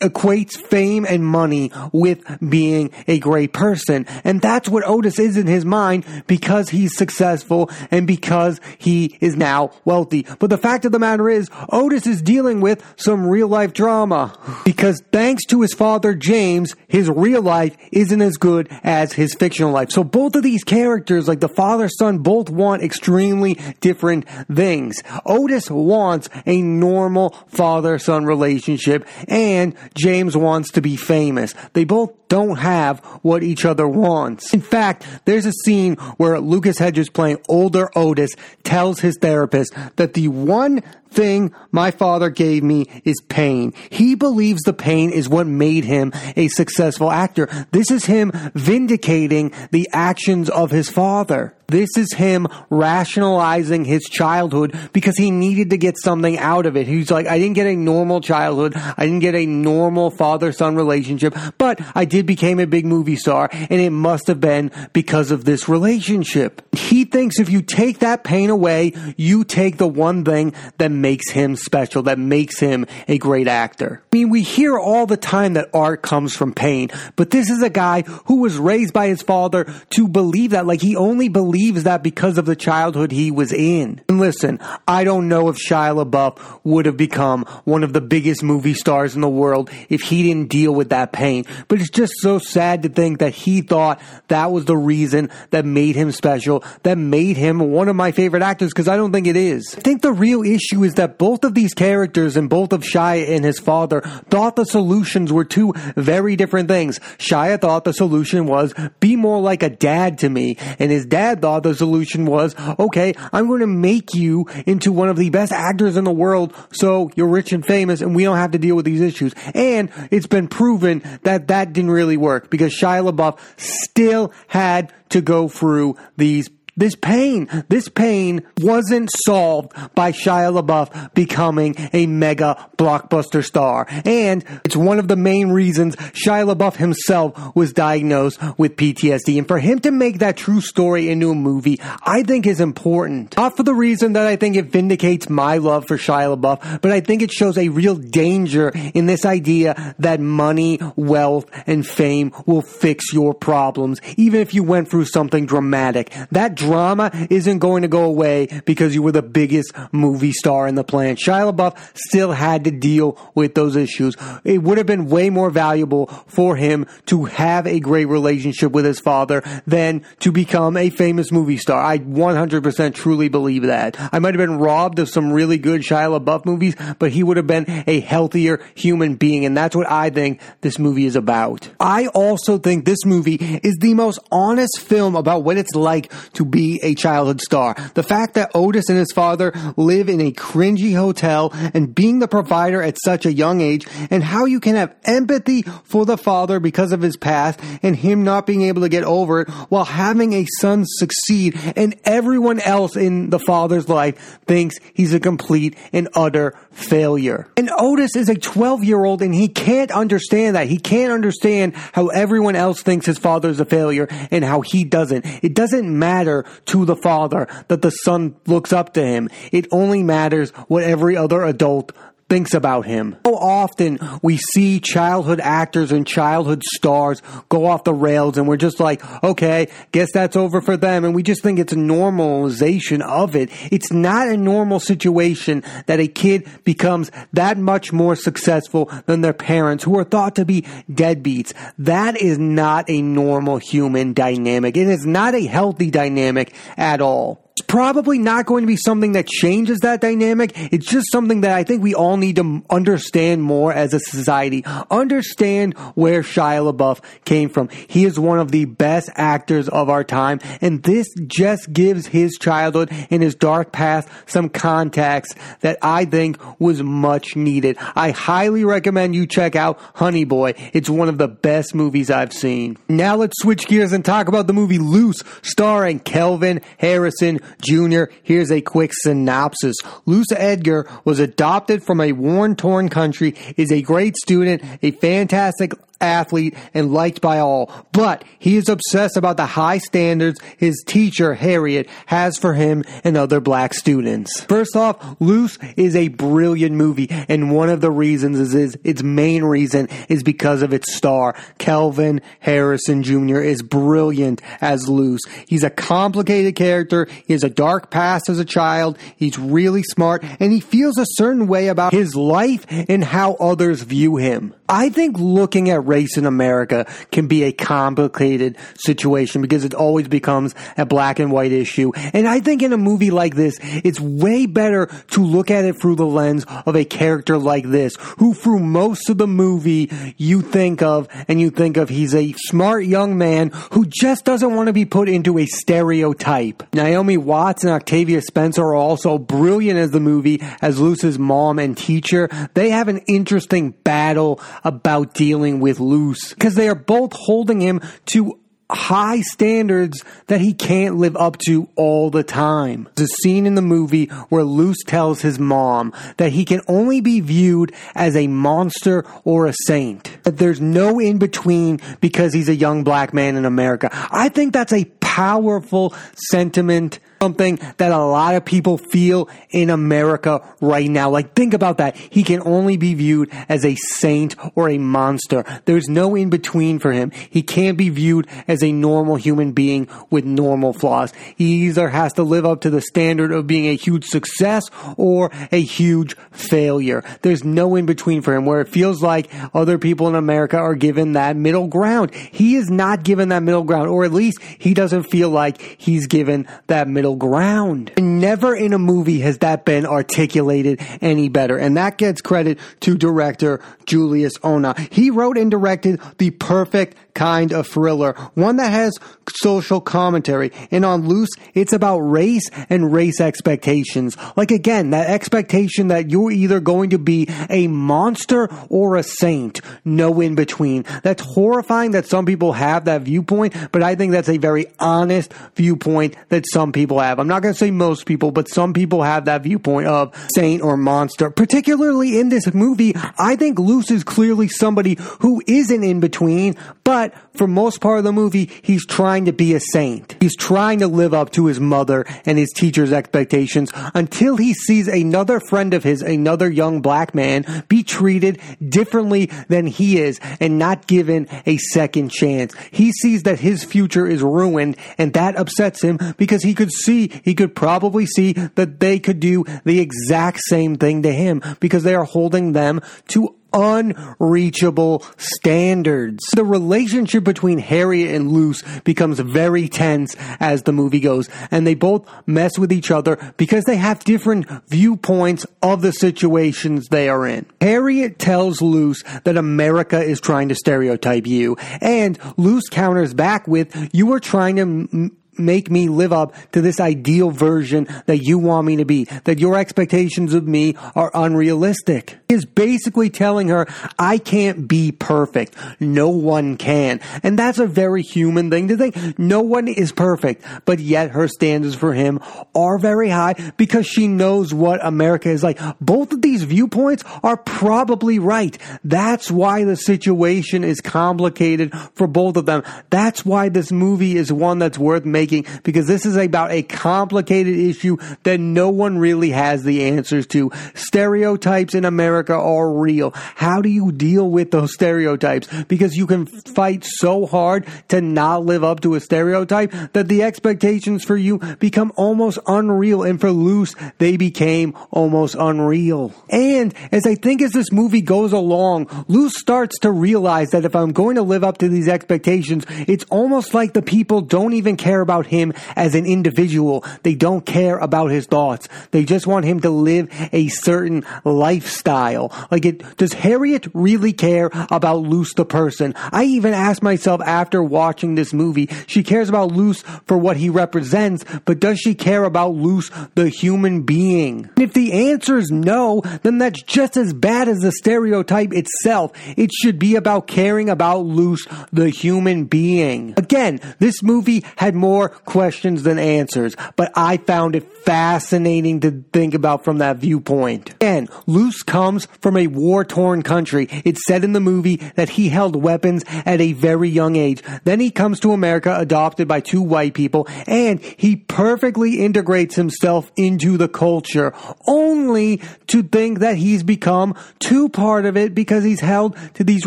equates 0.00 0.56
fame 0.56 1.06
and 1.08 1.24
money 1.24 1.70
with 1.92 2.22
being 2.48 2.90
a 3.08 3.18
great 3.18 3.52
person. 3.52 4.06
And 4.24 4.40
that's 4.40 4.68
what 4.68 4.86
Otis 4.86 5.18
is 5.18 5.36
in 5.36 5.46
his 5.46 5.64
mind 5.64 6.04
because 6.26 6.68
he's 6.68 6.96
successful 6.96 7.70
and 7.90 8.06
because 8.06 8.60
he 8.78 9.16
is 9.20 9.36
now 9.36 9.70
wealthy. 9.84 10.26
But 10.38 10.50
the 10.50 10.58
fact 10.58 10.84
of 10.84 10.92
the 10.92 10.98
matter 10.98 11.28
is, 11.28 11.48
Otis 11.70 12.06
is 12.06 12.22
dealing 12.22 12.60
with 12.60 12.82
some 12.96 13.26
real 13.26 13.48
life 13.48 13.72
drama 13.72 14.36
because 14.64 15.02
thanks 15.12 15.44
to 15.46 15.62
his 15.62 15.74
father 15.74 16.14
James, 16.14 16.74
his 16.88 17.08
real 17.08 17.42
life 17.42 17.76
isn't 17.92 18.22
as 18.22 18.36
good 18.36 18.68
as 18.82 19.12
his 19.12 19.34
fictional 19.34 19.72
life. 19.72 19.90
So 19.90 20.04
both 20.04 20.34
of 20.34 20.42
these 20.42 20.64
characters, 20.64 21.28
like 21.28 21.40
the 21.40 21.48
father 21.48 21.88
son, 21.88 22.18
both 22.18 22.50
want 22.50 22.82
extremely 22.82 23.54
different 23.80 24.28
things. 24.52 25.02
Otis 25.24 25.70
wants 25.70 26.28
a 26.46 26.62
normal 26.62 27.30
father 27.48 27.98
son 27.98 28.24
relationship 28.24 29.06
and 29.28 29.74
James 29.94 30.36
wants 30.36 30.72
to 30.72 30.80
be 30.80 30.96
famous. 30.96 31.54
They 31.72 31.84
both 31.84 32.12
don't 32.28 32.56
have 32.56 33.00
what 33.22 33.42
each 33.42 33.64
other 33.64 33.86
wants. 33.86 34.52
In 34.52 34.60
fact, 34.60 35.06
there's 35.24 35.46
a 35.46 35.52
scene 35.52 35.94
where 36.16 36.40
Lucas 36.40 36.78
Hedges 36.78 37.08
playing 37.08 37.38
older 37.48 37.90
Otis 37.96 38.32
tells 38.64 39.00
his 39.00 39.16
therapist 39.20 39.72
that 39.96 40.14
the 40.14 40.28
one 40.28 40.82
thing 41.10 41.52
my 41.72 41.90
father 41.90 42.30
gave 42.30 42.62
me 42.62 42.86
is 43.04 43.20
pain. 43.28 43.72
He 43.90 44.14
believes 44.14 44.62
the 44.62 44.72
pain 44.72 45.10
is 45.10 45.28
what 45.28 45.46
made 45.46 45.84
him 45.84 46.12
a 46.36 46.48
successful 46.48 47.10
actor. 47.10 47.48
This 47.72 47.90
is 47.90 48.06
him 48.06 48.32
vindicating 48.54 49.52
the 49.70 49.88
actions 49.92 50.50
of 50.50 50.70
his 50.70 50.88
father. 50.88 51.54
This 51.68 51.90
is 51.96 52.12
him 52.12 52.46
rationalizing 52.70 53.84
his 53.84 54.04
childhood 54.04 54.78
because 54.92 55.16
he 55.18 55.30
needed 55.30 55.70
to 55.70 55.76
get 55.76 55.98
something 55.98 56.38
out 56.38 56.64
of 56.64 56.76
it. 56.76 56.86
He's 56.86 57.10
like, 57.10 57.26
I 57.26 57.38
didn't 57.38 57.54
get 57.54 57.66
a 57.66 57.74
normal 57.74 58.20
childhood. 58.20 58.74
I 58.76 59.06
didn't 59.06 59.20
get 59.20 59.34
a 59.34 59.46
normal 59.46 60.10
father 60.10 60.52
son 60.52 60.76
relationship, 60.76 61.34
but 61.58 61.80
I 61.94 62.04
did 62.04 62.24
become 62.26 62.60
a 62.60 62.66
big 62.66 62.86
movie 62.86 63.16
star 63.16 63.48
and 63.52 63.80
it 63.80 63.90
must 63.90 64.28
have 64.28 64.40
been 64.40 64.70
because 64.92 65.32
of 65.32 65.44
this 65.44 65.68
relationship. 65.68 66.62
He 66.74 67.04
thinks 67.04 67.40
if 67.40 67.50
you 67.50 67.62
take 67.62 67.98
that 67.98 68.22
pain 68.22 68.50
away, 68.50 68.92
you 69.16 69.42
take 69.42 69.78
the 69.78 69.88
one 69.88 70.24
thing 70.24 70.54
that 70.78 70.90
makes 71.00 71.30
him 71.30 71.56
special, 71.56 72.02
that 72.04 72.18
makes 72.18 72.58
him 72.58 72.86
a 73.08 73.18
great 73.18 73.48
actor. 73.48 74.02
I 74.12 74.16
mean, 74.16 74.30
we 74.30 74.42
hear 74.42 74.78
all 74.78 75.06
the 75.06 75.16
time 75.16 75.54
that 75.54 75.70
art 75.74 76.02
comes 76.02 76.34
from 76.34 76.52
pain, 76.52 76.90
but 77.16 77.30
this 77.30 77.50
is 77.50 77.62
a 77.62 77.70
guy 77.70 78.02
who 78.26 78.40
was 78.40 78.58
raised 78.58 78.92
by 78.92 79.08
his 79.08 79.22
father 79.22 79.72
to 79.90 80.08
believe 80.08 80.50
that, 80.50 80.66
like 80.66 80.80
he 80.80 80.96
only 80.96 81.28
believes 81.28 81.84
that 81.84 82.02
because 82.02 82.38
of 82.38 82.46
the 82.46 82.56
childhood 82.56 83.12
he 83.12 83.30
was 83.30 83.52
in. 83.52 84.00
And 84.08 84.18
listen, 84.18 84.58
I 84.86 85.04
don't 85.04 85.28
know 85.28 85.48
if 85.48 85.56
Shia 85.56 86.04
LaBeouf 86.04 86.60
would 86.64 86.86
have 86.86 86.96
become 86.96 87.44
one 87.64 87.82
of 87.82 87.92
the 87.92 88.00
biggest 88.00 88.42
movie 88.42 88.74
stars 88.74 89.14
in 89.14 89.20
the 89.20 89.28
world 89.28 89.70
if 89.88 90.02
he 90.02 90.22
didn't 90.22 90.48
deal 90.50 90.74
with 90.74 90.90
that 90.90 91.12
pain. 91.12 91.44
But 91.68 91.80
it's 91.80 91.90
just 91.90 92.12
so 92.18 92.38
sad 92.38 92.82
to 92.82 92.88
think 92.88 93.18
that 93.18 93.34
he 93.34 93.60
thought 93.60 94.00
that 94.28 94.52
was 94.52 94.64
the 94.64 94.76
reason 94.76 95.30
that 95.50 95.64
made 95.64 95.96
him 95.96 96.12
special, 96.12 96.64
that 96.82 96.98
made 96.98 97.36
him 97.36 97.58
one 97.58 97.88
of 97.88 97.96
my 97.96 98.12
favorite 98.12 98.42
actors, 98.42 98.70
because 98.72 98.88
I 98.88 98.96
don't 98.96 99.12
think 99.12 99.26
it 99.26 99.36
is. 99.36 99.74
I 99.76 99.80
think 99.80 100.02
the 100.02 100.12
real 100.12 100.42
issue 100.42 100.84
is 100.86 100.94
that 100.94 101.18
both 101.18 101.44
of 101.44 101.54
these 101.54 101.74
characters 101.74 102.36
and 102.36 102.48
both 102.48 102.72
of 102.72 102.82
Shia 102.82 103.28
and 103.28 103.44
his 103.44 103.58
father 103.58 104.00
thought 104.30 104.56
the 104.56 104.64
solutions 104.64 105.32
were 105.32 105.44
two 105.44 105.74
very 105.96 106.36
different 106.36 106.68
things. 106.68 106.98
Shia 107.18 107.60
thought 107.60 107.84
the 107.84 107.92
solution 107.92 108.46
was 108.46 108.72
be 109.00 109.16
more 109.16 109.40
like 109.40 109.62
a 109.62 109.68
dad 109.70 110.18
to 110.18 110.28
me, 110.28 110.56
and 110.78 110.90
his 110.90 111.04
dad 111.04 111.42
thought 111.42 111.62
the 111.62 111.74
solution 111.74 112.24
was, 112.24 112.54
okay, 112.78 113.12
I'm 113.32 113.48
going 113.48 113.60
to 113.60 113.66
make 113.66 114.14
you 114.14 114.46
into 114.64 114.92
one 114.92 115.08
of 115.08 115.16
the 115.16 115.30
best 115.30 115.52
actors 115.52 115.96
in 115.96 116.04
the 116.04 116.12
world 116.12 116.54
so 116.72 117.10
you're 117.16 117.26
rich 117.26 117.52
and 117.52 117.66
famous 117.66 118.00
and 118.00 118.14
we 118.14 118.24
don't 118.24 118.36
have 118.36 118.52
to 118.52 118.58
deal 118.58 118.76
with 118.76 118.84
these 118.84 119.00
issues. 119.00 119.34
And 119.54 119.90
it's 120.10 120.26
been 120.26 120.48
proven 120.48 121.02
that 121.22 121.48
that 121.48 121.72
didn't 121.72 121.90
really 121.90 122.16
work 122.16 122.50
because 122.50 122.72
Shia 122.72 123.10
LaBeouf 123.10 123.38
still 123.58 124.32
had 124.46 124.92
to 125.10 125.20
go 125.20 125.48
through 125.48 125.96
these 126.16 126.48
this 126.76 126.94
pain, 126.94 127.48
this 127.68 127.88
pain 127.88 128.42
wasn't 128.60 129.10
solved 129.24 129.72
by 129.94 130.12
Shia 130.12 130.60
LaBeouf 130.60 131.14
becoming 131.14 131.74
a 131.92 132.06
mega 132.06 132.68
blockbuster 132.76 133.42
star. 133.42 133.86
And 134.04 134.44
it's 134.64 134.76
one 134.76 134.98
of 134.98 135.08
the 135.08 135.16
main 135.16 135.50
reasons 135.50 135.96
Shia 135.96 136.54
LaBeouf 136.54 136.76
himself 136.76 137.54
was 137.56 137.72
diagnosed 137.72 138.38
with 138.58 138.76
PTSD. 138.76 139.38
And 139.38 139.48
for 139.48 139.58
him 139.58 139.78
to 139.80 139.90
make 139.90 140.18
that 140.18 140.36
true 140.36 140.60
story 140.60 141.08
into 141.08 141.30
a 141.30 141.34
movie, 141.34 141.80
I 142.02 142.22
think 142.22 142.46
is 142.46 142.60
important. 142.60 143.36
Not 143.36 143.56
for 143.56 143.62
the 143.62 143.74
reason 143.74 144.12
that 144.12 144.26
I 144.26 144.36
think 144.36 144.56
it 144.56 144.66
vindicates 144.66 145.30
my 145.30 145.56
love 145.58 145.86
for 145.86 145.96
Shia 145.96 146.36
LaBeouf, 146.36 146.82
but 146.82 146.92
I 146.92 147.00
think 147.00 147.22
it 147.22 147.32
shows 147.32 147.56
a 147.56 147.70
real 147.70 147.96
danger 147.96 148.70
in 148.94 149.06
this 149.06 149.24
idea 149.24 149.94
that 149.98 150.20
money, 150.20 150.78
wealth, 150.96 151.46
and 151.66 151.86
fame 151.86 152.32
will 152.44 152.62
fix 152.62 153.12
your 153.12 153.32
problems, 153.32 154.00
even 154.16 154.40
if 154.40 154.52
you 154.52 154.62
went 154.62 154.90
through 154.90 155.06
something 155.06 155.46
dramatic. 155.46 156.12
That 156.30 156.54
drama 156.66 157.10
isn't 157.30 157.58
going 157.58 157.82
to 157.82 157.88
go 157.88 158.04
away 158.04 158.48
because 158.64 158.94
you 158.94 159.02
were 159.02 159.12
the 159.12 159.22
biggest 159.22 159.72
movie 159.92 160.32
star 160.32 160.66
in 160.66 160.74
the 160.74 160.84
planet. 160.84 161.18
Shia 161.18 161.52
LaBeouf 161.52 161.76
still 161.94 162.32
had 162.32 162.64
to 162.64 162.70
deal 162.70 163.18
with 163.34 163.54
those 163.54 163.76
issues. 163.76 164.16
It 164.44 164.62
would 164.62 164.78
have 164.78 164.86
been 164.86 165.08
way 165.08 165.30
more 165.30 165.50
valuable 165.50 166.06
for 166.26 166.56
him 166.56 166.86
to 167.06 167.24
have 167.24 167.66
a 167.66 167.80
great 167.80 168.06
relationship 168.06 168.72
with 168.72 168.84
his 168.84 169.00
father 169.00 169.42
than 169.66 170.04
to 170.20 170.32
become 170.32 170.76
a 170.76 170.90
famous 170.90 171.30
movie 171.30 171.56
star. 171.56 171.80
I 171.82 171.98
100% 171.98 172.94
truly 172.94 173.28
believe 173.28 173.62
that. 173.62 173.96
I 174.12 174.18
might 174.18 174.34
have 174.34 174.38
been 174.38 174.58
robbed 174.58 174.98
of 174.98 175.08
some 175.08 175.32
really 175.32 175.58
good 175.58 175.82
Shia 175.82 176.18
LaBeouf 176.18 176.44
movies, 176.44 176.74
but 176.98 177.12
he 177.12 177.22
would 177.22 177.36
have 177.36 177.46
been 177.46 177.84
a 177.86 178.00
healthier 178.00 178.60
human 178.74 179.14
being, 179.14 179.44
and 179.44 179.56
that's 179.56 179.76
what 179.76 179.90
I 179.90 180.10
think 180.10 180.40
this 180.62 180.78
movie 180.78 181.06
is 181.06 181.16
about. 181.16 181.68
I 181.78 182.08
also 182.08 182.58
think 182.58 182.84
this 182.84 183.04
movie 183.04 183.36
is 183.62 183.76
the 183.80 183.94
most 183.94 184.18
honest 184.32 184.80
film 184.80 185.14
about 185.14 185.44
what 185.44 185.56
it's 185.56 185.74
like 185.74 186.12
to 186.32 186.44
be 186.44 186.55
be 186.56 186.80
a 186.82 186.94
childhood 186.94 187.42
star. 187.42 187.76
The 187.92 188.02
fact 188.02 188.34
that 188.34 188.50
Otis 188.54 188.88
and 188.88 188.98
his 188.98 189.12
father 189.12 189.52
live 189.76 190.08
in 190.08 190.22
a 190.22 190.32
cringy 190.32 190.96
hotel 190.96 191.50
and 191.52 191.94
being 191.94 192.18
the 192.18 192.28
provider 192.28 192.82
at 192.82 192.96
such 193.04 193.26
a 193.26 193.32
young 193.32 193.60
age 193.60 193.86
and 194.08 194.24
how 194.24 194.46
you 194.46 194.58
can 194.58 194.74
have 194.74 194.96
empathy 195.04 195.62
for 195.84 196.06
the 196.06 196.16
father 196.16 196.58
because 196.58 196.92
of 196.92 197.02
his 197.02 197.18
past 197.18 197.60
and 197.82 197.94
him 197.94 198.24
not 198.24 198.46
being 198.46 198.62
able 198.62 198.80
to 198.80 198.88
get 198.88 199.04
over 199.04 199.42
it 199.42 199.50
while 199.68 199.84
having 199.84 200.32
a 200.32 200.46
son 200.60 200.84
succeed 200.86 201.60
and 201.76 201.94
everyone 202.04 202.58
else 202.60 202.96
in 202.96 203.28
the 203.28 203.38
father's 203.38 203.90
life 203.90 204.38
thinks 204.46 204.78
he's 204.94 205.12
a 205.12 205.20
complete 205.20 205.76
and 205.92 206.08
utter 206.14 206.58
failure. 206.70 207.48
And 207.58 207.70
Otis 207.76 208.16
is 208.16 208.30
a 208.30 208.34
12 208.34 208.82
year 208.82 209.04
old 209.04 209.20
and 209.20 209.34
he 209.34 209.48
can't 209.48 209.90
understand 209.90 210.56
that. 210.56 210.68
He 210.68 210.78
can't 210.78 211.12
understand 211.12 211.74
how 211.76 212.06
everyone 212.06 212.56
else 212.56 212.82
thinks 212.82 213.04
his 213.04 213.18
father 213.18 213.50
is 213.50 213.60
a 213.60 213.66
failure 213.66 214.08
and 214.30 214.42
how 214.42 214.62
he 214.62 214.84
doesn't. 214.84 215.26
It 215.42 215.52
doesn't 215.52 215.86
matter 215.86 216.45
to 216.66 216.84
the 216.84 216.96
father 216.96 217.46
that 217.68 217.82
the 217.82 217.90
son 217.90 218.36
looks 218.46 218.72
up 218.72 218.94
to 218.94 219.04
him. 219.04 219.28
It 219.52 219.66
only 219.70 220.02
matters 220.02 220.50
what 220.68 220.84
every 220.84 221.16
other 221.16 221.42
adult 221.44 221.92
thinks 222.28 222.54
about 222.54 222.86
him. 222.86 223.16
So 223.24 223.36
often 223.36 223.98
we 224.22 224.36
see 224.36 224.80
childhood 224.80 225.40
actors 225.40 225.92
and 225.92 226.06
childhood 226.06 226.62
stars 226.64 227.22
go 227.48 227.66
off 227.66 227.84
the 227.84 227.94
rails 227.94 228.36
and 228.36 228.48
we're 228.48 228.56
just 228.56 228.80
like, 228.80 229.02
okay, 229.22 229.68
guess 229.92 230.08
that's 230.12 230.36
over 230.36 230.60
for 230.60 230.76
them. 230.76 231.04
And 231.04 231.14
we 231.14 231.22
just 231.22 231.42
think 231.42 231.58
it's 231.58 231.72
a 231.72 231.76
normalization 231.76 233.00
of 233.00 233.36
it. 233.36 233.50
It's 233.70 233.92
not 233.92 234.28
a 234.28 234.36
normal 234.36 234.80
situation 234.80 235.62
that 235.86 236.00
a 236.00 236.08
kid 236.08 236.48
becomes 236.64 237.12
that 237.32 237.58
much 237.58 237.92
more 237.92 238.16
successful 238.16 238.90
than 239.06 239.20
their 239.20 239.32
parents 239.32 239.84
who 239.84 239.96
are 239.98 240.04
thought 240.04 240.34
to 240.36 240.44
be 240.44 240.62
deadbeats. 240.90 241.52
That 241.78 242.20
is 242.20 242.38
not 242.38 242.90
a 242.90 243.02
normal 243.02 243.58
human 243.58 244.14
dynamic. 244.14 244.76
It 244.76 244.88
is 244.88 245.06
not 245.06 245.34
a 245.34 245.46
healthy 245.46 245.90
dynamic 245.90 246.54
at 246.76 247.00
all 247.00 247.45
probably 247.66 248.18
not 248.18 248.46
going 248.46 248.62
to 248.62 248.66
be 248.66 248.76
something 248.76 249.12
that 249.12 249.26
changes 249.26 249.80
that 249.80 250.00
dynamic. 250.00 250.52
It's 250.72 250.86
just 250.86 251.10
something 251.10 251.42
that 251.42 251.52
I 251.52 251.64
think 251.64 251.82
we 251.82 251.94
all 251.94 252.16
need 252.16 252.36
to 252.36 252.62
understand 252.70 253.42
more 253.42 253.72
as 253.72 253.92
a 253.92 254.00
society. 254.00 254.64
Understand 254.90 255.74
where 255.94 256.22
Shia 256.22 256.72
LaBeouf 256.72 257.00
came 257.24 257.48
from. 257.48 257.68
He 257.88 258.04
is 258.04 258.18
one 258.18 258.38
of 258.38 258.50
the 258.50 258.64
best 258.64 259.10
actors 259.14 259.68
of 259.68 259.88
our 259.88 260.04
time, 260.04 260.40
and 260.60 260.82
this 260.82 261.06
just 261.26 261.72
gives 261.72 262.06
his 262.06 262.38
childhood 262.38 262.90
and 263.10 263.22
his 263.22 263.34
dark 263.34 263.72
past 263.72 264.08
some 264.26 264.48
context 264.48 265.36
that 265.60 265.78
I 265.82 266.04
think 266.04 266.38
was 266.60 266.82
much 266.82 267.36
needed. 267.36 267.76
I 267.94 268.10
highly 268.10 268.64
recommend 268.64 269.14
you 269.14 269.26
check 269.26 269.56
out 269.56 269.78
Honey 269.94 270.24
Boy. 270.24 270.54
It's 270.72 270.88
one 270.88 271.08
of 271.08 271.18
the 271.18 271.28
best 271.28 271.74
movies 271.74 272.10
I've 272.10 272.32
seen. 272.32 272.78
Now 272.88 273.16
let's 273.16 273.40
switch 273.40 273.66
gears 273.66 273.92
and 273.92 274.04
talk 274.04 274.28
about 274.28 274.46
the 274.46 274.52
movie 274.52 274.78
Luce, 274.78 275.22
starring 275.42 276.00
Kelvin 276.00 276.60
Harrison 276.78 277.40
Jr. 277.60 278.04
Here's 278.22 278.50
a 278.50 278.60
quick 278.60 278.92
synopsis. 278.94 279.76
Luce 280.04 280.32
Edgar 280.34 280.88
was 281.04 281.18
adopted 281.18 281.82
from 281.82 282.00
a 282.00 282.12
war-torn 282.12 282.88
country, 282.88 283.34
is 283.56 283.72
a 283.72 283.82
great 283.82 284.16
student, 284.16 284.62
a 284.82 284.90
fantastic 284.92 285.72
athlete 286.00 286.54
and 286.74 286.92
liked 286.92 287.20
by 287.20 287.38
all, 287.38 287.70
but 287.92 288.24
he 288.38 288.56
is 288.56 288.68
obsessed 288.68 289.16
about 289.16 289.36
the 289.36 289.46
high 289.46 289.78
standards 289.78 290.40
his 290.56 290.82
teacher, 290.86 291.34
Harriet, 291.34 291.88
has 292.06 292.38
for 292.38 292.54
him 292.54 292.84
and 293.04 293.16
other 293.16 293.40
black 293.40 293.74
students. 293.74 294.40
First 294.42 294.76
off, 294.76 295.16
Luce 295.20 295.58
is 295.76 295.96
a 295.96 296.08
brilliant 296.08 296.74
movie, 296.74 297.08
and 297.10 297.50
one 297.50 297.68
of 297.68 297.80
the 297.80 297.90
reasons 297.90 298.38
is, 298.38 298.54
is 298.54 298.78
its 298.84 299.02
main 299.02 299.44
reason 299.44 299.88
is 300.08 300.22
because 300.22 300.62
of 300.62 300.72
its 300.72 300.94
star. 300.94 301.34
Kelvin 301.58 302.20
Harrison 302.40 303.02
Jr. 303.02 303.38
is 303.38 303.62
brilliant 303.62 304.42
as 304.60 304.88
Luce. 304.88 305.22
He's 305.48 305.64
a 305.64 305.70
complicated 305.70 306.56
character, 306.56 307.06
he 307.26 307.32
has 307.32 307.44
a 307.44 307.50
dark 307.50 307.90
past 307.90 308.28
as 308.28 308.38
a 308.38 308.44
child, 308.44 308.98
he's 309.16 309.38
really 309.38 309.82
smart, 309.82 310.24
and 310.40 310.52
he 310.52 310.60
feels 310.60 310.98
a 310.98 311.06
certain 311.10 311.46
way 311.46 311.68
about 311.68 311.92
his 311.92 312.14
life 312.14 312.66
and 312.68 313.04
how 313.04 313.34
others 313.34 313.82
view 313.82 314.16
him. 314.16 314.54
I 314.68 314.88
think 314.88 315.16
looking 315.18 315.70
at 315.70 315.85
race 315.86 316.16
in 316.16 316.26
America 316.26 316.86
can 317.10 317.26
be 317.26 317.44
a 317.44 317.52
complicated 317.52 318.56
situation 318.76 319.42
because 319.42 319.64
it 319.64 319.74
always 319.74 320.08
becomes 320.08 320.54
a 320.76 320.86
black 320.86 321.18
and 321.18 321.32
white 321.32 321.52
issue. 321.52 321.92
And 322.12 322.26
I 322.28 322.40
think 322.40 322.62
in 322.62 322.72
a 322.72 322.78
movie 322.78 323.10
like 323.10 323.34
this, 323.34 323.58
it's 323.62 324.00
way 324.00 324.46
better 324.46 324.86
to 325.12 325.24
look 325.24 325.50
at 325.50 325.64
it 325.64 325.80
through 325.80 325.96
the 325.96 326.06
lens 326.06 326.44
of 326.66 326.76
a 326.76 326.84
character 326.84 327.38
like 327.38 327.64
this, 327.64 327.94
who 328.18 328.34
through 328.34 328.60
most 328.60 329.08
of 329.08 329.18
the 329.18 329.26
movie 329.26 329.90
you 330.16 330.42
think 330.42 330.82
of 330.82 331.08
and 331.28 331.40
you 331.40 331.50
think 331.50 331.76
of 331.76 331.88
he's 331.88 332.14
a 332.14 332.32
smart 332.46 332.84
young 332.84 333.18
man 333.18 333.50
who 333.72 333.86
just 333.86 334.24
doesn't 334.24 334.54
want 334.54 334.68
to 334.68 334.72
be 334.72 334.84
put 334.84 335.08
into 335.08 335.38
a 335.38 335.46
stereotype. 335.46 336.62
Naomi 336.74 337.16
Watts 337.16 337.64
and 337.64 337.72
Octavia 337.72 338.20
Spencer 338.22 338.62
are 338.62 338.74
also 338.74 339.18
brilliant 339.18 339.78
as 339.78 339.90
the 339.90 340.00
movie 340.00 340.42
as 340.62 340.78
Luce's 340.78 341.18
mom 341.18 341.58
and 341.58 341.76
teacher. 341.76 342.28
They 342.54 342.70
have 342.70 342.88
an 342.88 342.98
interesting 343.06 343.70
battle 343.70 344.40
about 344.64 345.14
dealing 345.14 345.60
with 345.60 345.75
Luce 345.80 346.34
because 346.34 346.54
they 346.54 346.68
are 346.68 346.74
both 346.74 347.12
holding 347.12 347.60
him 347.60 347.80
to 348.06 348.38
high 348.70 349.20
standards 349.20 350.02
that 350.26 350.40
he 350.40 350.52
can't 350.52 350.96
live 350.96 351.16
up 351.16 351.38
to 351.38 351.68
all 351.76 352.10
the 352.10 352.24
time. 352.24 352.88
There's 352.96 353.10
a 353.10 353.22
scene 353.22 353.46
in 353.46 353.54
the 353.54 353.62
movie 353.62 354.06
where 354.28 354.42
Luce 354.42 354.82
tells 354.86 355.20
his 355.20 355.38
mom 355.38 355.92
that 356.16 356.32
he 356.32 356.44
can 356.44 356.60
only 356.66 357.00
be 357.00 357.20
viewed 357.20 357.72
as 357.94 358.16
a 358.16 358.26
monster 358.26 359.04
or 359.24 359.46
a 359.46 359.54
saint. 359.66 360.22
That 360.24 360.38
there's 360.38 360.60
no 360.60 360.98
in 360.98 361.18
between 361.18 361.80
because 362.00 362.32
he's 362.32 362.48
a 362.48 362.56
young 362.56 362.82
black 362.82 363.14
man 363.14 363.36
in 363.36 363.44
America. 363.44 363.88
I 363.92 364.28
think 364.28 364.52
that's 364.52 364.72
a 364.72 364.84
powerful 365.00 365.94
sentiment 366.30 366.98
something 367.20 367.58
that 367.78 367.92
a 367.92 367.98
lot 367.98 368.34
of 368.34 368.44
people 368.44 368.78
feel 368.78 369.28
in 369.50 369.70
America 369.70 370.42
right 370.60 370.88
now. 370.88 371.10
Like, 371.10 371.34
think 371.34 371.54
about 371.54 371.78
that. 371.78 371.96
He 371.96 372.22
can 372.22 372.42
only 372.44 372.76
be 372.76 372.94
viewed 372.94 373.30
as 373.48 373.64
a 373.64 373.74
saint 373.74 374.36
or 374.54 374.68
a 374.68 374.78
monster. 374.78 375.44
There's 375.64 375.88
no 375.88 376.14
in 376.14 376.30
between 376.30 376.78
for 376.78 376.92
him. 376.92 377.10
He 377.30 377.42
can't 377.42 377.78
be 377.78 377.88
viewed 377.88 378.26
as 378.46 378.62
a 378.62 378.72
normal 378.72 379.16
human 379.16 379.52
being 379.52 379.88
with 380.10 380.24
normal 380.24 380.72
flaws. 380.72 381.12
He 381.36 381.66
either 381.66 381.88
has 381.88 382.12
to 382.14 382.22
live 382.22 382.44
up 382.44 382.60
to 382.62 382.70
the 382.70 382.80
standard 382.80 383.32
of 383.32 383.46
being 383.46 383.66
a 383.66 383.76
huge 383.76 384.04
success 384.04 384.64
or 384.96 385.30
a 385.52 385.60
huge 385.60 386.16
failure. 386.30 387.02
There's 387.22 387.44
no 387.44 387.76
in 387.76 387.86
between 387.86 388.22
for 388.22 388.34
him 388.34 388.44
where 388.44 388.60
it 388.60 388.68
feels 388.68 389.02
like 389.02 389.30
other 389.54 389.78
people 389.78 390.08
in 390.08 390.14
America 390.14 390.56
are 390.56 390.74
given 390.74 391.12
that 391.12 391.36
middle 391.36 391.68
ground. 391.68 392.14
He 392.14 392.56
is 392.56 392.70
not 392.70 393.04
given 393.04 393.30
that 393.30 393.42
middle 393.42 393.64
ground, 393.64 393.88
or 393.88 394.04
at 394.04 394.12
least 394.12 394.40
he 394.58 394.74
doesn't 394.74 395.04
feel 395.04 395.30
like 395.30 395.60
he's 395.60 396.06
given 396.06 396.46
that 396.66 396.88
middle 396.88 397.05
middle 397.06 397.16
ground. 397.16 397.92
And 397.96 398.20
never 398.20 398.56
in 398.56 398.72
a 398.72 398.78
movie 398.78 399.20
has 399.20 399.38
that 399.38 399.64
been 399.64 399.86
articulated 399.86 400.80
any 401.00 401.28
better. 401.28 401.56
And 401.56 401.76
that 401.76 401.98
gets 401.98 402.20
credit 402.20 402.58
to 402.80 402.96
director 402.96 403.60
Julius 403.86 404.38
Onah. 404.38 404.76
He 404.92 405.10
wrote 405.10 405.38
and 405.38 405.50
directed 405.50 406.00
the 406.18 406.30
perfect 406.30 406.96
kind 407.14 407.52
of 407.52 407.66
thriller, 407.66 408.12
one 408.34 408.56
that 408.56 408.70
has 408.70 408.92
social 409.34 409.80
commentary. 409.80 410.52
And 410.70 410.84
on 410.84 411.08
Luce, 411.08 411.30
it's 411.54 411.72
about 411.72 412.00
race 412.00 412.50
and 412.68 412.92
race 412.92 413.20
expectations. 413.20 414.16
Like 414.36 414.50
again, 414.50 414.90
that 414.90 415.08
expectation 415.08 415.88
that 415.88 416.10
you're 416.10 416.30
either 416.30 416.60
going 416.60 416.90
to 416.90 416.98
be 416.98 417.28
a 417.48 417.68
monster 417.68 418.48
or 418.68 418.96
a 418.96 419.02
saint. 419.02 419.60
No 419.84 420.20
in 420.20 420.34
between. 420.34 420.84
That's 421.02 421.22
horrifying 421.22 421.92
that 421.92 422.06
some 422.06 422.26
people 422.26 422.52
have 422.52 422.84
that 422.84 423.02
viewpoint, 423.02 423.54
but 423.72 423.82
I 423.82 423.94
think 423.94 424.12
that's 424.12 424.28
a 424.28 424.38
very 424.38 424.66
honest 424.78 425.32
viewpoint 425.54 426.16
that 426.28 426.44
some 426.52 426.72
people 426.72 426.95
have. 426.98 427.18
I'm 427.18 427.28
not 427.28 427.42
going 427.42 427.54
to 427.54 427.58
say 427.58 427.70
most 427.70 428.06
people, 428.06 428.30
but 428.30 428.48
some 428.48 428.72
people 428.72 429.02
have 429.02 429.26
that 429.26 429.42
viewpoint 429.42 429.86
of 429.86 430.14
saint 430.34 430.62
or 430.62 430.76
monster. 430.76 431.30
Particularly 431.30 432.18
in 432.18 432.28
this 432.28 432.52
movie, 432.52 432.94
I 433.18 433.36
think 433.36 433.58
Luce 433.58 433.90
is 433.90 434.04
clearly 434.04 434.48
somebody 434.48 434.96
who 435.20 435.42
isn't 435.46 435.84
in 435.84 436.00
between, 436.00 436.56
but 436.84 437.14
for 437.34 437.46
most 437.46 437.80
part 437.80 437.98
of 437.98 438.04
the 438.04 438.12
movie, 438.12 438.50
he's 438.62 438.86
trying 438.86 439.26
to 439.26 439.32
be 439.32 439.54
a 439.54 439.60
saint. 439.60 440.16
He's 440.20 440.36
trying 440.36 440.80
to 440.80 440.88
live 440.88 441.14
up 441.14 441.30
to 441.32 441.46
his 441.46 441.60
mother 441.60 442.06
and 442.24 442.38
his 442.38 442.52
teacher's 442.52 442.92
expectations 442.92 443.70
until 443.94 444.36
he 444.36 444.54
sees 444.54 444.88
another 444.88 445.40
friend 445.40 445.74
of 445.74 445.84
his, 445.84 446.02
another 446.02 446.50
young 446.50 446.80
black 446.80 447.14
man, 447.14 447.64
be 447.68 447.82
treated 447.82 448.40
differently 448.66 449.26
than 449.48 449.66
he 449.66 449.98
is 449.98 450.20
and 450.40 450.58
not 450.58 450.86
given 450.86 451.28
a 451.46 451.56
second 451.58 452.10
chance. 452.10 452.54
He 452.70 452.92
sees 452.92 453.24
that 453.24 453.40
his 453.40 453.64
future 453.64 454.06
is 454.06 454.22
ruined 454.22 454.76
and 454.98 455.12
that 455.12 455.36
upsets 455.36 455.82
him 455.82 455.98
because 456.16 456.42
he 456.42 456.54
could 456.54 456.70
see, 456.86 457.20
he 457.24 457.34
could 457.34 457.54
probably 457.54 458.06
see 458.06 458.32
that 458.32 458.80
they 458.80 458.98
could 458.98 459.20
do 459.20 459.44
the 459.64 459.80
exact 459.80 460.40
same 460.48 460.76
thing 460.76 461.02
to 461.02 461.12
him 461.12 461.42
because 461.60 461.82
they 461.82 461.94
are 461.94 462.04
holding 462.04 462.52
them 462.52 462.80
to 463.08 463.34
unreachable 463.56 465.02
standards. 465.16 466.22
The 466.34 466.44
relationship 466.44 467.24
between 467.24 467.58
Harriet 467.58 468.14
and 468.14 468.30
Luce 468.30 468.62
becomes 468.80 469.18
very 469.18 469.68
tense 469.68 470.14
as 470.40 470.64
the 470.64 470.72
movie 470.72 471.00
goes, 471.00 471.28
and 471.50 471.66
they 471.66 471.74
both 471.74 472.06
mess 472.26 472.58
with 472.58 472.70
each 472.70 472.90
other 472.90 473.16
because 473.36 473.64
they 473.64 473.76
have 473.76 474.04
different 474.04 474.46
viewpoints 474.68 475.46
of 475.62 475.80
the 475.80 475.92
situations 475.92 476.88
they 476.88 477.08
are 477.08 477.26
in. 477.26 477.46
Harriet 477.60 478.18
tells 478.18 478.60
Luce 478.60 479.02
that 479.24 479.36
America 479.36 480.02
is 480.02 480.20
trying 480.20 480.48
to 480.50 480.54
stereotype 480.54 481.26
you, 481.26 481.56
and 481.80 482.18
Luce 482.36 482.68
counters 482.68 483.14
back 483.14 483.48
with, 483.48 483.90
you 483.94 484.12
are 484.12 484.20
trying 484.20 484.56
to 484.56 484.62
m- 484.62 485.16
make 485.38 485.70
me 485.70 485.88
live 485.88 486.12
up 486.12 486.34
to 486.52 486.60
this 486.60 486.80
ideal 486.80 487.30
version 487.30 487.86
that 488.06 488.18
you 488.18 488.38
want 488.38 488.66
me 488.66 488.76
to 488.76 488.84
be, 488.84 489.04
that 489.24 489.38
your 489.38 489.56
expectations 489.56 490.34
of 490.34 490.46
me 490.46 490.74
are 490.94 491.10
unrealistic. 491.14 492.18
He 492.28 492.34
is 492.34 492.44
basically 492.44 493.10
telling 493.10 493.48
her, 493.48 493.66
I 493.98 494.18
can't 494.18 494.66
be 494.66 494.92
perfect. 494.92 495.54
No 495.80 496.08
one 496.08 496.56
can. 496.56 497.00
And 497.22 497.38
that's 497.38 497.58
a 497.58 497.66
very 497.66 498.02
human 498.02 498.50
thing 498.50 498.68
to 498.68 498.76
think. 498.76 499.18
No 499.18 499.40
one 499.40 499.68
is 499.68 499.92
perfect, 499.92 500.44
but 500.64 500.78
yet 500.78 501.10
her 501.10 501.28
standards 501.28 501.74
for 501.74 501.92
him 501.92 502.20
are 502.54 502.78
very 502.78 503.08
high 503.08 503.34
because 503.56 503.86
she 503.86 504.08
knows 504.08 504.52
what 504.52 504.84
America 504.84 505.28
is 505.28 505.42
like. 505.42 505.58
Both 505.80 506.12
of 506.12 506.22
these 506.22 506.42
viewpoints 506.42 507.04
are 507.22 507.36
probably 507.36 508.18
right. 508.18 508.56
That's 508.84 509.30
why 509.30 509.64
the 509.64 509.76
situation 509.76 510.64
is 510.64 510.80
complicated 510.80 511.72
for 511.94 512.06
both 512.06 512.36
of 512.36 512.46
them. 512.46 512.62
That's 512.90 513.24
why 513.24 513.48
this 513.48 513.72
movie 513.72 514.16
is 514.16 514.32
one 514.32 514.58
that's 514.58 514.78
worth 514.78 515.04
making 515.04 515.25
making 515.26 515.60
because 515.62 515.86
this 515.86 516.06
is 516.06 516.16
about 516.16 516.50
a 516.50 516.62
complicated 516.62 517.56
issue 517.56 517.96
that 518.22 518.38
no 518.38 518.70
one 518.70 518.98
really 518.98 519.30
has 519.30 519.64
the 519.64 519.84
answers 519.84 520.26
to. 520.28 520.50
Stereotypes 520.74 521.74
in 521.74 521.84
America 521.84 522.34
are 522.34 522.72
real. 522.72 523.12
How 523.14 523.60
do 523.60 523.68
you 523.68 523.92
deal 523.92 524.28
with 524.30 524.50
those 524.50 524.72
stereotypes? 524.72 525.48
Because 525.64 525.96
you 525.96 526.06
can 526.06 526.26
fight 526.26 526.84
so 526.84 527.26
hard 527.26 527.66
to 527.88 528.00
not 528.00 528.44
live 528.44 528.62
up 528.62 528.80
to 528.80 528.94
a 528.94 529.00
stereotype 529.00 529.72
that 529.92 530.08
the 530.08 530.22
expectations 530.22 531.04
for 531.04 531.16
you 531.16 531.38
become 531.58 531.92
almost 531.96 532.38
unreal. 532.46 533.02
And 533.02 533.20
for 533.20 533.30
Luce, 533.30 533.74
they 533.98 534.16
became 534.16 534.76
almost 534.90 535.34
unreal. 535.38 536.12
And 536.30 536.74
as 536.92 537.06
I 537.06 537.14
think 537.14 537.42
as 537.42 537.52
this 537.52 537.72
movie 537.72 538.00
goes 538.00 538.32
along, 538.32 539.04
Luce 539.08 539.34
starts 539.36 539.78
to 539.80 539.90
realize 539.90 540.50
that 540.50 540.64
if 540.64 540.76
I'm 540.76 540.92
going 540.92 541.16
to 541.16 541.22
live 541.22 541.44
up 541.44 541.58
to 541.58 541.68
these 541.68 541.88
expectations, 541.88 542.64
it's 542.86 543.04
almost 543.10 543.54
like 543.54 543.72
the 543.72 543.82
people 543.82 544.20
don't 544.20 544.52
even 544.52 544.76
care 544.76 545.00
about 545.00 545.15
about 545.16 545.26
him 545.26 545.52
as 545.76 545.94
an 545.94 546.04
individual. 546.04 546.84
They 547.02 547.14
don't 547.14 547.46
care 547.46 547.78
about 547.78 548.10
his 548.10 548.26
thoughts. 548.26 548.68
They 548.90 549.04
just 549.04 549.26
want 549.26 549.46
him 549.46 549.60
to 549.60 549.70
live 549.70 550.08
a 550.32 550.48
certain 550.48 551.04
lifestyle. 551.24 552.32
Like 552.50 552.66
it, 552.66 552.96
does 552.98 553.14
Harriet 553.14 553.66
really 553.72 554.12
care 554.12 554.50
about 554.70 554.98
Luce 554.98 555.32
the 555.34 555.46
person? 555.46 555.94
I 555.96 556.24
even 556.24 556.52
asked 556.52 556.82
myself 556.82 557.22
after 557.22 557.62
watching 557.62 558.14
this 558.14 558.34
movie, 558.34 558.68
she 558.86 559.02
cares 559.02 559.28
about 559.28 559.52
Luce 559.52 559.82
for 560.06 560.18
what 560.18 560.36
he 560.36 560.50
represents, 560.50 561.24
but 561.46 561.60
does 561.60 561.78
she 561.78 561.94
care 561.94 562.24
about 562.24 562.54
Luce 562.54 562.90
the 563.14 563.30
human 563.30 563.82
being? 563.82 564.50
And 564.56 564.64
if 564.64 564.74
the 564.74 565.10
answer 565.10 565.38
is 565.38 565.50
no, 565.50 566.02
then 566.22 566.38
that's 566.38 566.62
just 566.62 566.96
as 566.98 567.14
bad 567.14 567.48
as 567.48 567.58
the 567.60 567.72
stereotype 567.72 568.52
itself. 568.52 569.12
It 569.36 569.50
should 569.52 569.78
be 569.78 569.96
about 569.96 570.26
caring 570.26 570.68
about 570.68 571.06
Luce 571.06 571.46
the 571.72 571.88
human 571.88 572.44
being. 572.44 573.14
Again, 573.16 573.60
this 573.78 574.02
movie 574.02 574.44
had 574.56 574.74
more 574.74 575.05
questions 575.08 575.82
than 575.82 575.98
answers, 575.98 576.56
but 576.76 576.92
I 576.94 577.16
found 577.18 577.56
it 577.56 577.64
fascinating 577.84 578.80
to 578.80 579.04
think 579.12 579.34
about 579.34 579.64
from 579.64 579.78
that 579.78 579.98
viewpoint. 579.98 580.74
And 580.80 581.08
Luce 581.26 581.62
comes 581.62 582.06
from 582.20 582.36
a 582.36 582.48
war 582.48 582.84
torn 582.84 583.22
country. 583.22 583.68
It's 583.84 584.04
said 584.06 584.24
in 584.24 584.32
the 584.32 584.40
movie 584.40 584.76
that 584.96 585.10
he 585.10 585.28
held 585.28 585.54
weapons 585.56 586.04
at 586.08 586.40
a 586.40 586.52
very 586.52 586.88
young 586.88 587.16
age. 587.16 587.42
Then 587.64 587.80
he 587.80 587.90
comes 587.90 588.20
to 588.20 588.32
America 588.32 588.74
adopted 588.76 589.28
by 589.28 589.40
two 589.40 589.62
white 589.62 589.94
people 589.94 590.26
and 590.46 590.80
he 590.80 591.16
perfectly 591.16 592.04
integrates 592.04 592.56
himself 592.56 593.12
into 593.16 593.56
the 593.56 593.68
culture 593.68 594.34
only 594.66 595.40
to 595.68 595.82
think 595.82 596.18
that 596.18 596.36
he's 596.36 596.62
become 596.62 597.14
too 597.38 597.68
part 597.68 598.04
of 598.04 598.16
it 598.16 598.34
because 598.34 598.64
he's 598.64 598.80
held 598.80 599.16
to 599.34 599.44
these 599.44 599.66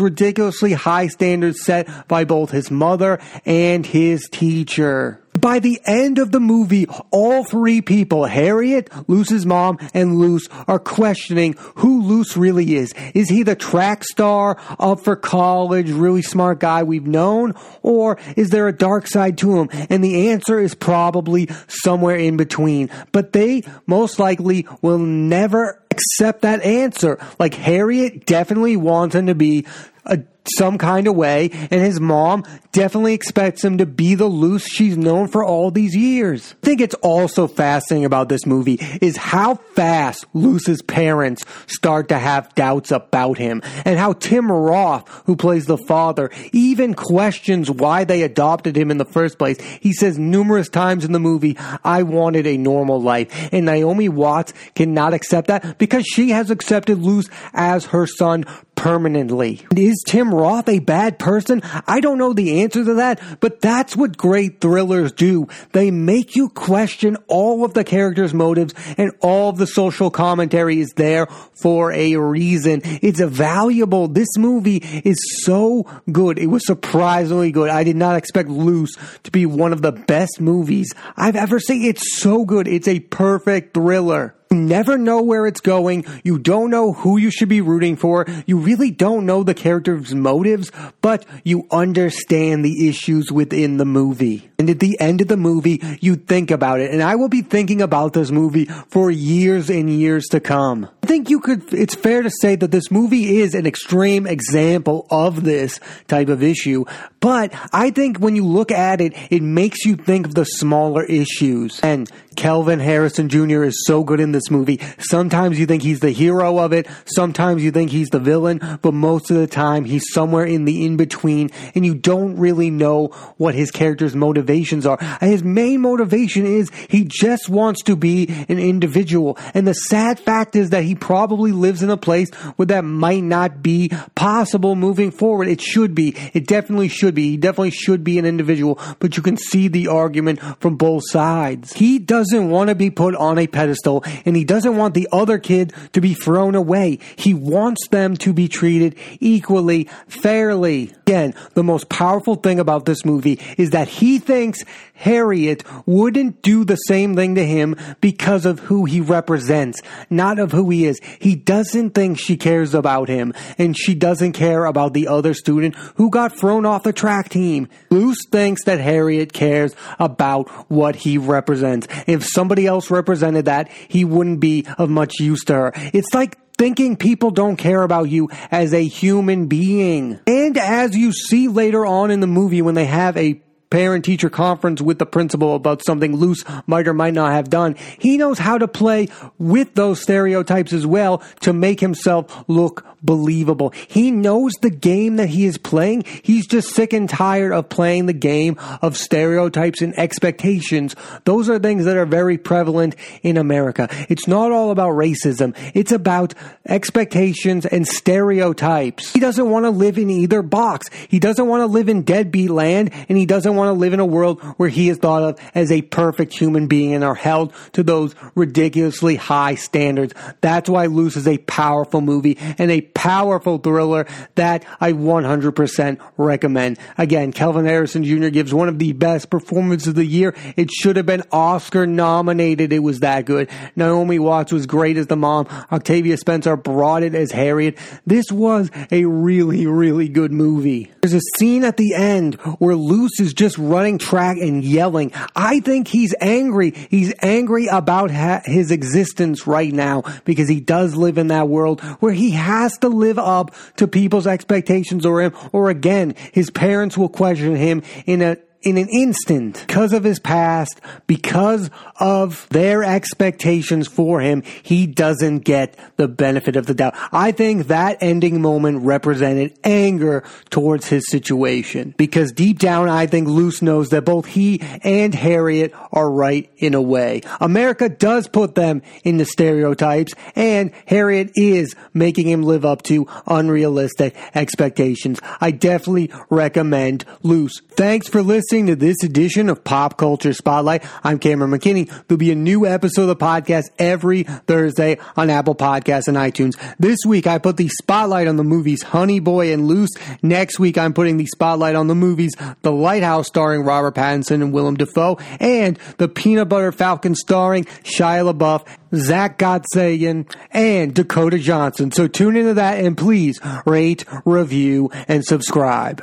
ridiculously 0.00 0.72
high 0.72 1.06
standards 1.06 1.62
set 1.62 2.08
by 2.08 2.24
both 2.24 2.50
his 2.50 2.70
mother 2.70 3.18
and 3.46 3.86
his 3.86 4.28
teacher. 4.30 5.20
By 5.40 5.58
the 5.58 5.80
end 5.86 6.18
of 6.18 6.32
the 6.32 6.40
movie, 6.40 6.86
all 7.10 7.44
three 7.44 7.80
people, 7.80 8.26
Harriet, 8.26 8.90
Luce's 9.08 9.46
mom, 9.46 9.78
and 9.94 10.18
Luce, 10.18 10.48
are 10.68 10.78
questioning 10.78 11.54
who 11.76 12.02
Luce 12.02 12.36
really 12.36 12.74
is. 12.74 12.92
Is 13.14 13.28
he 13.28 13.42
the 13.42 13.56
track 13.56 14.04
star, 14.04 14.58
up 14.78 15.00
for 15.00 15.16
college, 15.16 15.90
really 15.90 16.22
smart 16.22 16.60
guy 16.60 16.82
we've 16.82 17.06
known? 17.06 17.54
Or 17.82 18.18
is 18.36 18.50
there 18.50 18.68
a 18.68 18.76
dark 18.76 19.06
side 19.06 19.38
to 19.38 19.58
him? 19.58 19.70
And 19.88 20.04
the 20.04 20.30
answer 20.30 20.58
is 20.58 20.74
probably 20.74 21.48
somewhere 21.68 22.16
in 22.16 22.36
between. 22.36 22.90
But 23.12 23.32
they 23.32 23.62
most 23.86 24.18
likely 24.18 24.66
will 24.82 24.98
never 24.98 25.82
accept 25.90 26.42
that 26.42 26.62
answer. 26.62 27.18
Like 27.38 27.54
Harriet 27.54 28.26
definitely 28.26 28.76
wants 28.76 29.14
him 29.14 29.26
to 29.26 29.34
be 29.34 29.66
a 30.10 30.18
some 30.56 30.78
kind 30.78 31.06
of 31.06 31.14
way, 31.14 31.50
and 31.52 31.80
his 31.80 32.00
mom 32.00 32.44
definitely 32.72 33.14
expects 33.14 33.64
him 33.64 33.78
to 33.78 33.86
be 33.86 34.14
the 34.14 34.26
Luce 34.26 34.66
she's 34.66 34.96
known 34.96 35.28
for 35.28 35.44
all 35.44 35.70
these 35.70 35.94
years. 35.94 36.54
I 36.62 36.66
think 36.66 36.80
it's 36.80 36.94
also 36.96 37.46
fascinating 37.46 38.04
about 38.04 38.28
this 38.28 38.46
movie 38.46 38.78
is 39.00 39.16
how 39.16 39.54
fast 39.54 40.26
Luce's 40.32 40.82
parents 40.82 41.44
start 41.66 42.08
to 42.08 42.18
have 42.18 42.54
doubts 42.54 42.90
about 42.90 43.38
him, 43.38 43.62
and 43.84 43.98
how 43.98 44.12
Tim 44.14 44.50
Roth, 44.50 45.08
who 45.26 45.36
plays 45.36 45.66
the 45.66 45.78
father, 45.78 46.30
even 46.52 46.94
questions 46.94 47.70
why 47.70 48.04
they 48.04 48.22
adopted 48.22 48.76
him 48.76 48.90
in 48.90 48.98
the 48.98 49.04
first 49.04 49.38
place. 49.38 49.60
He 49.80 49.92
says 49.92 50.18
numerous 50.18 50.68
times 50.68 51.04
in 51.04 51.12
the 51.12 51.20
movie, 51.20 51.56
I 51.84 52.02
wanted 52.02 52.46
a 52.46 52.56
normal 52.56 53.00
life, 53.00 53.50
and 53.52 53.66
Naomi 53.66 54.08
Watts 54.08 54.52
cannot 54.74 55.14
accept 55.14 55.48
that 55.48 55.78
because 55.78 56.06
she 56.06 56.30
has 56.30 56.50
accepted 56.50 56.98
Luce 56.98 57.28
as 57.52 57.86
her 57.86 58.06
son 58.06 58.44
permanently. 58.80 59.60
Is 59.76 60.02
Tim 60.06 60.34
Roth 60.34 60.66
a 60.66 60.78
bad 60.78 61.18
person? 61.18 61.60
I 61.86 62.00
don't 62.00 62.16
know 62.16 62.32
the 62.32 62.62
answer 62.62 62.82
to 62.82 62.94
that, 62.94 63.20
but 63.40 63.60
that's 63.60 63.94
what 63.94 64.16
great 64.16 64.62
thrillers 64.62 65.12
do. 65.12 65.48
They 65.72 65.90
make 65.90 66.34
you 66.34 66.48
question 66.48 67.18
all 67.28 67.62
of 67.62 67.74
the 67.74 67.84
characters' 67.84 68.32
motives 68.32 68.72
and 68.96 69.12
all 69.20 69.50
of 69.50 69.58
the 69.58 69.66
social 69.66 70.10
commentary 70.10 70.80
is 70.80 70.94
there 70.96 71.26
for 71.26 71.92
a 71.92 72.16
reason. 72.16 72.80
It's 72.84 73.20
valuable. 73.20 74.08
This 74.08 74.38
movie 74.38 74.78
is 75.04 75.18
so 75.44 75.84
good. 76.10 76.38
It 76.38 76.46
was 76.46 76.66
surprisingly 76.66 77.52
good. 77.52 77.68
I 77.68 77.84
did 77.84 77.96
not 77.96 78.16
expect 78.16 78.48
Luce 78.48 78.96
to 79.24 79.30
be 79.30 79.44
one 79.44 79.74
of 79.74 79.82
the 79.82 79.92
best 79.92 80.40
movies 80.40 80.94
I've 81.18 81.36
ever 81.36 81.60
seen. 81.60 81.84
It's 81.84 82.18
so 82.18 82.46
good. 82.46 82.66
It's 82.66 82.88
a 82.88 83.00
perfect 83.00 83.74
thriller. 83.74 84.34
You 84.52 84.58
never 84.58 84.98
know 84.98 85.22
where 85.22 85.46
it's 85.46 85.60
going. 85.60 86.04
You 86.24 86.36
don't 86.36 86.70
know 86.70 86.92
who 86.92 87.18
you 87.18 87.30
should 87.30 87.48
be 87.48 87.60
rooting 87.60 87.94
for. 87.94 88.26
You 88.46 88.58
really 88.58 88.90
don't 88.90 89.24
know 89.24 89.44
the 89.44 89.54
character's 89.54 90.12
motives, 90.12 90.72
but 91.00 91.24
you 91.44 91.68
understand 91.70 92.64
the 92.64 92.88
issues 92.88 93.30
within 93.30 93.76
the 93.76 93.84
movie. 93.84 94.50
And 94.58 94.68
at 94.68 94.80
the 94.80 94.98
end 94.98 95.20
of 95.20 95.28
the 95.28 95.36
movie, 95.36 95.80
you 96.00 96.16
think 96.16 96.50
about 96.50 96.80
it. 96.80 96.90
And 96.90 97.00
I 97.00 97.14
will 97.14 97.28
be 97.28 97.42
thinking 97.42 97.80
about 97.80 98.12
this 98.12 98.32
movie 98.32 98.64
for 98.88 99.08
years 99.08 99.70
and 99.70 99.88
years 99.88 100.26
to 100.32 100.40
come. 100.40 100.88
I 101.10 101.12
think 101.12 101.28
you 101.28 101.40
could, 101.40 101.74
it's 101.74 101.96
fair 101.96 102.22
to 102.22 102.30
say 102.30 102.54
that 102.54 102.70
this 102.70 102.88
movie 102.88 103.40
is 103.40 103.56
an 103.56 103.66
extreme 103.66 104.28
example 104.28 105.08
of 105.10 105.42
this 105.42 105.80
type 106.06 106.28
of 106.28 106.40
issue. 106.40 106.84
But 107.18 107.52
I 107.72 107.90
think 107.90 108.18
when 108.18 108.36
you 108.36 108.46
look 108.46 108.70
at 108.70 109.00
it, 109.00 109.14
it 109.28 109.42
makes 109.42 109.84
you 109.84 109.96
think 109.96 110.26
of 110.26 110.36
the 110.36 110.44
smaller 110.44 111.02
issues. 111.02 111.80
And 111.80 112.08
Kelvin 112.36 112.78
Harrison 112.78 113.28
Jr. 113.28 113.64
is 113.64 113.84
so 113.86 114.04
good 114.04 114.20
in 114.20 114.30
this 114.30 114.50
movie. 114.50 114.80
Sometimes 114.98 115.58
you 115.58 115.66
think 115.66 115.82
he's 115.82 115.98
the 115.98 116.12
hero 116.12 116.58
of 116.58 116.72
it. 116.72 116.86
Sometimes 117.04 117.64
you 117.64 117.72
think 117.72 117.90
he's 117.90 118.08
the 118.10 118.20
villain, 118.20 118.78
but 118.80 118.94
most 118.94 119.30
of 119.32 119.36
the 119.36 119.48
time 119.48 119.84
he's 119.84 120.04
somewhere 120.12 120.44
in 120.44 120.64
the 120.64 120.86
in 120.86 120.96
between 120.96 121.50
and 121.74 121.84
you 121.84 121.94
don't 121.94 122.36
really 122.36 122.70
know 122.70 123.08
what 123.36 123.54
his 123.56 123.72
character's 123.72 124.14
motivations 124.14 124.86
are. 124.86 124.98
His 125.20 125.42
main 125.42 125.80
motivation 125.80 126.46
is 126.46 126.70
he 126.88 127.04
just 127.04 127.48
wants 127.48 127.82
to 127.82 127.96
be 127.96 128.28
an 128.48 128.60
individual. 128.60 129.36
And 129.52 129.66
the 129.66 129.74
sad 129.74 130.20
fact 130.20 130.54
is 130.54 130.70
that 130.70 130.84
he 130.84 130.94
probably 131.00 131.52
lives 131.52 131.82
in 131.82 131.90
a 131.90 131.96
place 131.96 132.30
where 132.56 132.66
that 132.66 132.84
might 132.84 133.22
not 133.22 133.62
be 133.62 133.90
possible 134.14 134.76
moving 134.76 135.10
forward. 135.10 135.48
It 135.48 135.60
should 135.60 135.94
be. 135.94 136.14
It 136.34 136.46
definitely 136.46 136.88
should 136.88 137.14
be. 137.14 137.30
He 137.30 137.36
definitely 137.36 137.70
should 137.70 138.04
be 138.04 138.18
an 138.18 138.26
individual, 138.26 138.78
but 138.98 139.16
you 139.16 139.22
can 139.22 139.36
see 139.36 139.68
the 139.68 139.88
argument 139.88 140.40
from 140.60 140.76
both 140.76 141.02
sides. 141.08 141.72
He 141.72 141.98
doesn't 141.98 142.50
want 142.50 142.68
to 142.68 142.74
be 142.74 142.90
put 142.90 143.14
on 143.14 143.38
a 143.38 143.46
pedestal 143.46 144.04
and 144.24 144.36
he 144.36 144.44
doesn't 144.44 144.76
want 144.76 144.94
the 144.94 145.08
other 145.12 145.38
kid 145.38 145.72
to 145.92 146.00
be 146.00 146.14
thrown 146.14 146.54
away. 146.54 146.98
He 147.16 147.34
wants 147.34 147.88
them 147.88 148.16
to 148.18 148.32
be 148.32 148.48
treated 148.48 148.96
equally, 149.20 149.88
fairly. 150.08 150.92
Again, 151.02 151.34
the 151.54 151.64
most 151.64 151.88
powerful 151.88 152.36
thing 152.36 152.60
about 152.60 152.84
this 152.84 153.04
movie 153.04 153.40
is 153.56 153.70
that 153.70 153.88
he 153.88 154.18
thinks 154.18 154.62
Harriet 155.00 155.64
wouldn't 155.86 156.42
do 156.42 156.64
the 156.64 156.76
same 156.76 157.16
thing 157.16 157.34
to 157.36 157.44
him 157.44 157.74
because 158.02 158.44
of 158.44 158.60
who 158.60 158.84
he 158.84 159.00
represents, 159.00 159.80
not 160.10 160.38
of 160.38 160.52
who 160.52 160.68
he 160.68 160.84
is. 160.84 161.00
He 161.18 161.34
doesn't 161.34 161.90
think 161.90 162.18
she 162.18 162.36
cares 162.36 162.74
about 162.74 163.08
him, 163.08 163.32
and 163.56 163.76
she 163.76 163.94
doesn't 163.94 164.32
care 164.32 164.66
about 164.66 164.92
the 164.92 165.08
other 165.08 165.32
student 165.32 165.74
who 165.96 166.10
got 166.10 166.36
thrown 166.36 166.66
off 166.66 166.82
the 166.82 166.92
track 166.92 167.30
team. 167.30 167.68
Luce 167.90 168.26
thinks 168.30 168.64
that 168.64 168.78
Harriet 168.78 169.32
cares 169.32 169.74
about 169.98 170.48
what 170.70 170.96
he 170.96 171.16
represents. 171.16 171.88
If 172.06 172.26
somebody 172.26 172.66
else 172.66 172.90
represented 172.90 173.46
that, 173.46 173.70
he 173.88 174.04
wouldn't 174.04 174.40
be 174.40 174.66
of 174.76 174.90
much 174.90 175.14
use 175.18 175.44
to 175.44 175.54
her. 175.54 175.72
It's 175.94 176.12
like 176.12 176.36
thinking 176.58 176.94
people 176.94 177.30
don't 177.30 177.56
care 177.56 177.82
about 177.82 178.10
you 178.10 178.28
as 178.50 178.74
a 178.74 178.86
human 178.86 179.46
being. 179.46 180.20
And 180.26 180.58
as 180.58 180.94
you 180.94 181.10
see 181.10 181.48
later 181.48 181.86
on 181.86 182.10
in 182.10 182.20
the 182.20 182.26
movie 182.26 182.60
when 182.60 182.74
they 182.74 182.84
have 182.84 183.16
a 183.16 183.40
parent 183.70 184.04
teacher 184.04 184.28
conference 184.28 184.82
with 184.82 184.98
the 184.98 185.06
principal 185.06 185.54
about 185.54 185.84
something 185.84 186.16
Luce 186.16 186.44
might 186.66 186.88
or 186.88 186.94
might 186.94 187.14
not 187.14 187.32
have 187.32 187.48
done. 187.48 187.76
He 187.98 188.18
knows 188.18 188.38
how 188.38 188.58
to 188.58 188.68
play 188.68 189.08
with 189.38 189.74
those 189.74 190.02
stereotypes 190.02 190.72
as 190.72 190.86
well 190.86 191.18
to 191.40 191.52
make 191.52 191.80
himself 191.80 192.44
look 192.48 192.84
believable. 193.02 193.72
He 193.88 194.10
knows 194.10 194.52
the 194.60 194.70
game 194.70 195.16
that 195.16 195.28
he 195.28 195.44
is 195.44 195.58
playing. 195.58 196.04
He's 196.22 196.46
just 196.46 196.74
sick 196.74 196.92
and 196.92 197.08
tired 197.08 197.52
of 197.52 197.68
playing 197.68 198.06
the 198.06 198.12
game 198.12 198.56
of 198.82 198.96
stereotypes 198.96 199.80
and 199.80 199.98
expectations. 199.98 200.94
Those 201.24 201.48
are 201.48 201.58
things 201.58 201.84
that 201.84 201.96
are 201.96 202.06
very 202.06 202.38
prevalent 202.38 202.96
in 203.22 203.36
America. 203.36 203.88
It's 204.08 204.28
not 204.28 204.52
all 204.52 204.70
about 204.70 204.90
racism. 204.90 205.56
It's 205.74 205.92
about 205.92 206.34
expectations 206.66 207.66
and 207.66 207.86
stereotypes. 207.86 209.12
He 209.12 209.20
doesn't 209.20 209.48
want 209.48 209.64
to 209.64 209.70
live 209.70 209.98
in 209.98 210.10
either 210.10 210.42
box. 210.42 210.88
He 211.08 211.18
doesn't 211.18 211.46
want 211.46 211.62
to 211.62 211.66
live 211.66 211.88
in 211.88 212.02
deadbeat 212.02 212.50
land 212.50 212.90
and 213.08 213.16
he 213.16 213.26
doesn't 213.26 213.56
want 213.60 213.68
to 213.68 213.78
live 213.78 213.92
in 213.92 214.00
a 214.00 214.06
world 214.06 214.40
where 214.56 214.68
he 214.68 214.88
is 214.88 214.98
thought 214.98 215.22
of 215.22 215.38
as 215.54 215.70
a 215.70 215.82
perfect 215.82 216.32
human 216.32 216.66
being 216.66 216.94
and 216.94 217.04
are 217.04 217.14
held 217.14 217.52
to 217.72 217.82
those 217.82 218.14
ridiculously 218.34 219.16
high 219.16 219.54
standards. 219.54 220.14
That's 220.40 220.68
why 220.68 220.86
Luce 220.86 221.16
is 221.16 221.28
a 221.28 221.38
powerful 221.38 222.00
movie 222.00 222.38
and 222.58 222.70
a 222.70 222.80
powerful 222.80 223.58
thriller 223.58 224.06
that 224.36 224.64
I 224.80 224.92
100% 224.92 226.00
recommend. 226.16 226.78
Again, 226.98 227.32
Kelvin 227.32 227.66
Harrison 227.66 228.04
Jr. 228.04 228.28
gives 228.28 228.54
one 228.54 228.68
of 228.68 228.78
the 228.78 228.92
best 228.92 229.30
performances 229.30 229.88
of 229.88 229.94
the 229.94 230.04
year. 230.04 230.34
It 230.56 230.70
should 230.70 230.96
have 230.96 231.06
been 231.06 231.22
Oscar 231.30 231.86
nominated. 231.86 232.72
It 232.72 232.80
was 232.80 233.00
that 233.00 233.26
good. 233.26 233.50
Naomi 233.76 234.18
Watts 234.18 234.52
was 234.52 234.66
great 234.66 234.96
as 234.96 235.06
the 235.06 235.16
mom. 235.16 235.46
Octavia 235.70 236.16
Spencer 236.16 236.56
brought 236.56 237.02
it 237.02 237.14
as 237.14 237.32
Harriet. 237.32 237.76
This 238.06 238.32
was 238.32 238.70
a 238.90 239.04
really, 239.04 239.66
really 239.66 240.08
good 240.08 240.32
movie. 240.32 240.90
There's 241.02 241.14
a 241.14 241.20
scene 241.38 241.64
at 241.64 241.76
the 241.76 241.94
end 241.94 242.34
where 242.58 242.76
Luce 242.76 243.20
is 243.20 243.34
just 243.34 243.49
just 243.50 243.58
running 243.58 243.98
track 243.98 244.36
and 244.38 244.62
yelling. 244.62 245.12
I 245.34 245.60
think 245.60 245.88
he's 245.88 246.14
angry. 246.20 246.70
He's 246.70 247.12
angry 247.20 247.66
about 247.66 248.10
ha- 248.10 248.42
his 248.44 248.70
existence 248.70 249.46
right 249.46 249.72
now 249.72 250.02
because 250.24 250.48
he 250.48 250.60
does 250.60 250.94
live 250.94 251.18
in 251.18 251.28
that 251.28 251.48
world 251.48 251.80
where 252.00 252.12
he 252.12 252.30
has 252.30 252.78
to 252.78 252.88
live 252.88 253.18
up 253.18 253.54
to 253.76 253.88
people's 253.88 254.26
expectations 254.26 255.04
or 255.04 255.22
him, 255.22 255.34
or 255.52 255.70
again, 255.70 256.14
his 256.32 256.50
parents 256.50 256.96
will 256.96 257.08
question 257.08 257.56
him 257.56 257.82
in 258.06 258.22
a 258.22 258.36
in 258.62 258.76
an 258.76 258.88
instant 258.88 259.64
because 259.66 259.92
of 259.92 260.04
his 260.04 260.20
past, 260.20 260.80
because 261.06 261.70
of 261.98 262.46
their 262.50 262.84
expectations 262.84 263.88
for 263.88 264.20
him, 264.20 264.42
he 264.62 264.86
doesn't 264.86 265.40
get 265.40 265.78
the 265.96 266.08
benefit 266.08 266.56
of 266.56 266.66
the 266.66 266.74
doubt. 266.74 266.94
I 267.10 267.32
think 267.32 267.68
that 267.68 267.98
ending 268.02 268.42
moment 268.42 268.82
represented 268.82 269.58
anger 269.64 270.24
towards 270.50 270.88
his 270.88 271.08
situation 271.08 271.94
because 271.96 272.32
deep 272.32 272.58
down, 272.58 272.88
I 272.88 273.06
think 273.06 273.28
Luce 273.28 273.62
knows 273.62 273.88
that 273.90 274.04
both 274.04 274.26
he 274.26 274.60
and 274.82 275.14
Harriet 275.14 275.72
are 275.90 276.10
right 276.10 276.50
in 276.58 276.74
a 276.74 276.82
way. 276.82 277.22
America 277.40 277.88
does 277.88 278.28
put 278.28 278.54
them 278.54 278.82
in 279.04 279.16
the 279.16 279.24
stereotypes 279.24 280.14
and 280.36 280.70
Harriet 280.86 281.32
is 281.34 281.74
making 281.94 282.28
him 282.28 282.42
live 282.42 282.66
up 282.66 282.82
to 282.82 283.06
unrealistic 283.26 284.14
expectations. 284.34 285.18
I 285.40 285.50
definitely 285.50 286.10
recommend 286.28 287.06
Luce. 287.22 287.62
Thanks 287.70 288.08
for 288.08 288.22
listening 288.22 288.49
listening 288.50 288.66
to 288.66 288.74
this 288.74 289.04
edition 289.04 289.48
of 289.48 289.62
Pop 289.62 289.96
Culture 289.96 290.32
Spotlight. 290.32 290.84
I'm 291.04 291.20
Cameron 291.20 291.52
McKinney. 291.52 291.86
There'll 292.08 292.18
be 292.18 292.32
a 292.32 292.34
new 292.34 292.66
episode 292.66 293.02
of 293.02 293.06
the 293.06 293.14
podcast 293.14 293.70
every 293.78 294.24
Thursday 294.24 294.98
on 295.16 295.30
Apple 295.30 295.54
Podcasts 295.54 296.08
and 296.08 296.16
iTunes. 296.16 296.58
This 296.76 296.98
week 297.06 297.28
I 297.28 297.38
put 297.38 297.58
the 297.58 297.68
spotlight 297.68 298.26
on 298.26 298.34
the 298.34 298.42
movies 298.42 298.82
Honey 298.82 299.20
Boy 299.20 299.52
and 299.52 299.68
Luce. 299.68 299.90
Next 300.20 300.58
week 300.58 300.78
I'm 300.78 300.94
putting 300.94 301.16
the 301.16 301.26
spotlight 301.26 301.76
on 301.76 301.86
the 301.86 301.94
movies 301.94 302.32
The 302.62 302.72
Lighthouse 302.72 303.28
starring 303.28 303.62
Robert 303.62 303.94
Pattinson 303.94 304.42
and 304.42 304.52
Willem 304.52 304.74
Dafoe 304.74 305.18
and 305.38 305.78
The 305.98 306.08
Peanut 306.08 306.48
Butter 306.48 306.72
Falcon 306.72 307.14
starring 307.14 307.66
Shia 307.84 308.34
LaBeouf, 308.34 308.66
Zach 308.96 309.38
Gottsagen, 309.38 310.28
and 310.50 310.92
Dakota 310.92 311.38
Johnson. 311.38 311.92
So 311.92 312.08
tune 312.08 312.36
into 312.36 312.54
that 312.54 312.84
and 312.84 312.98
please 312.98 313.38
rate, 313.64 314.04
review, 314.24 314.90
and 315.06 315.24
subscribe. 315.24 316.02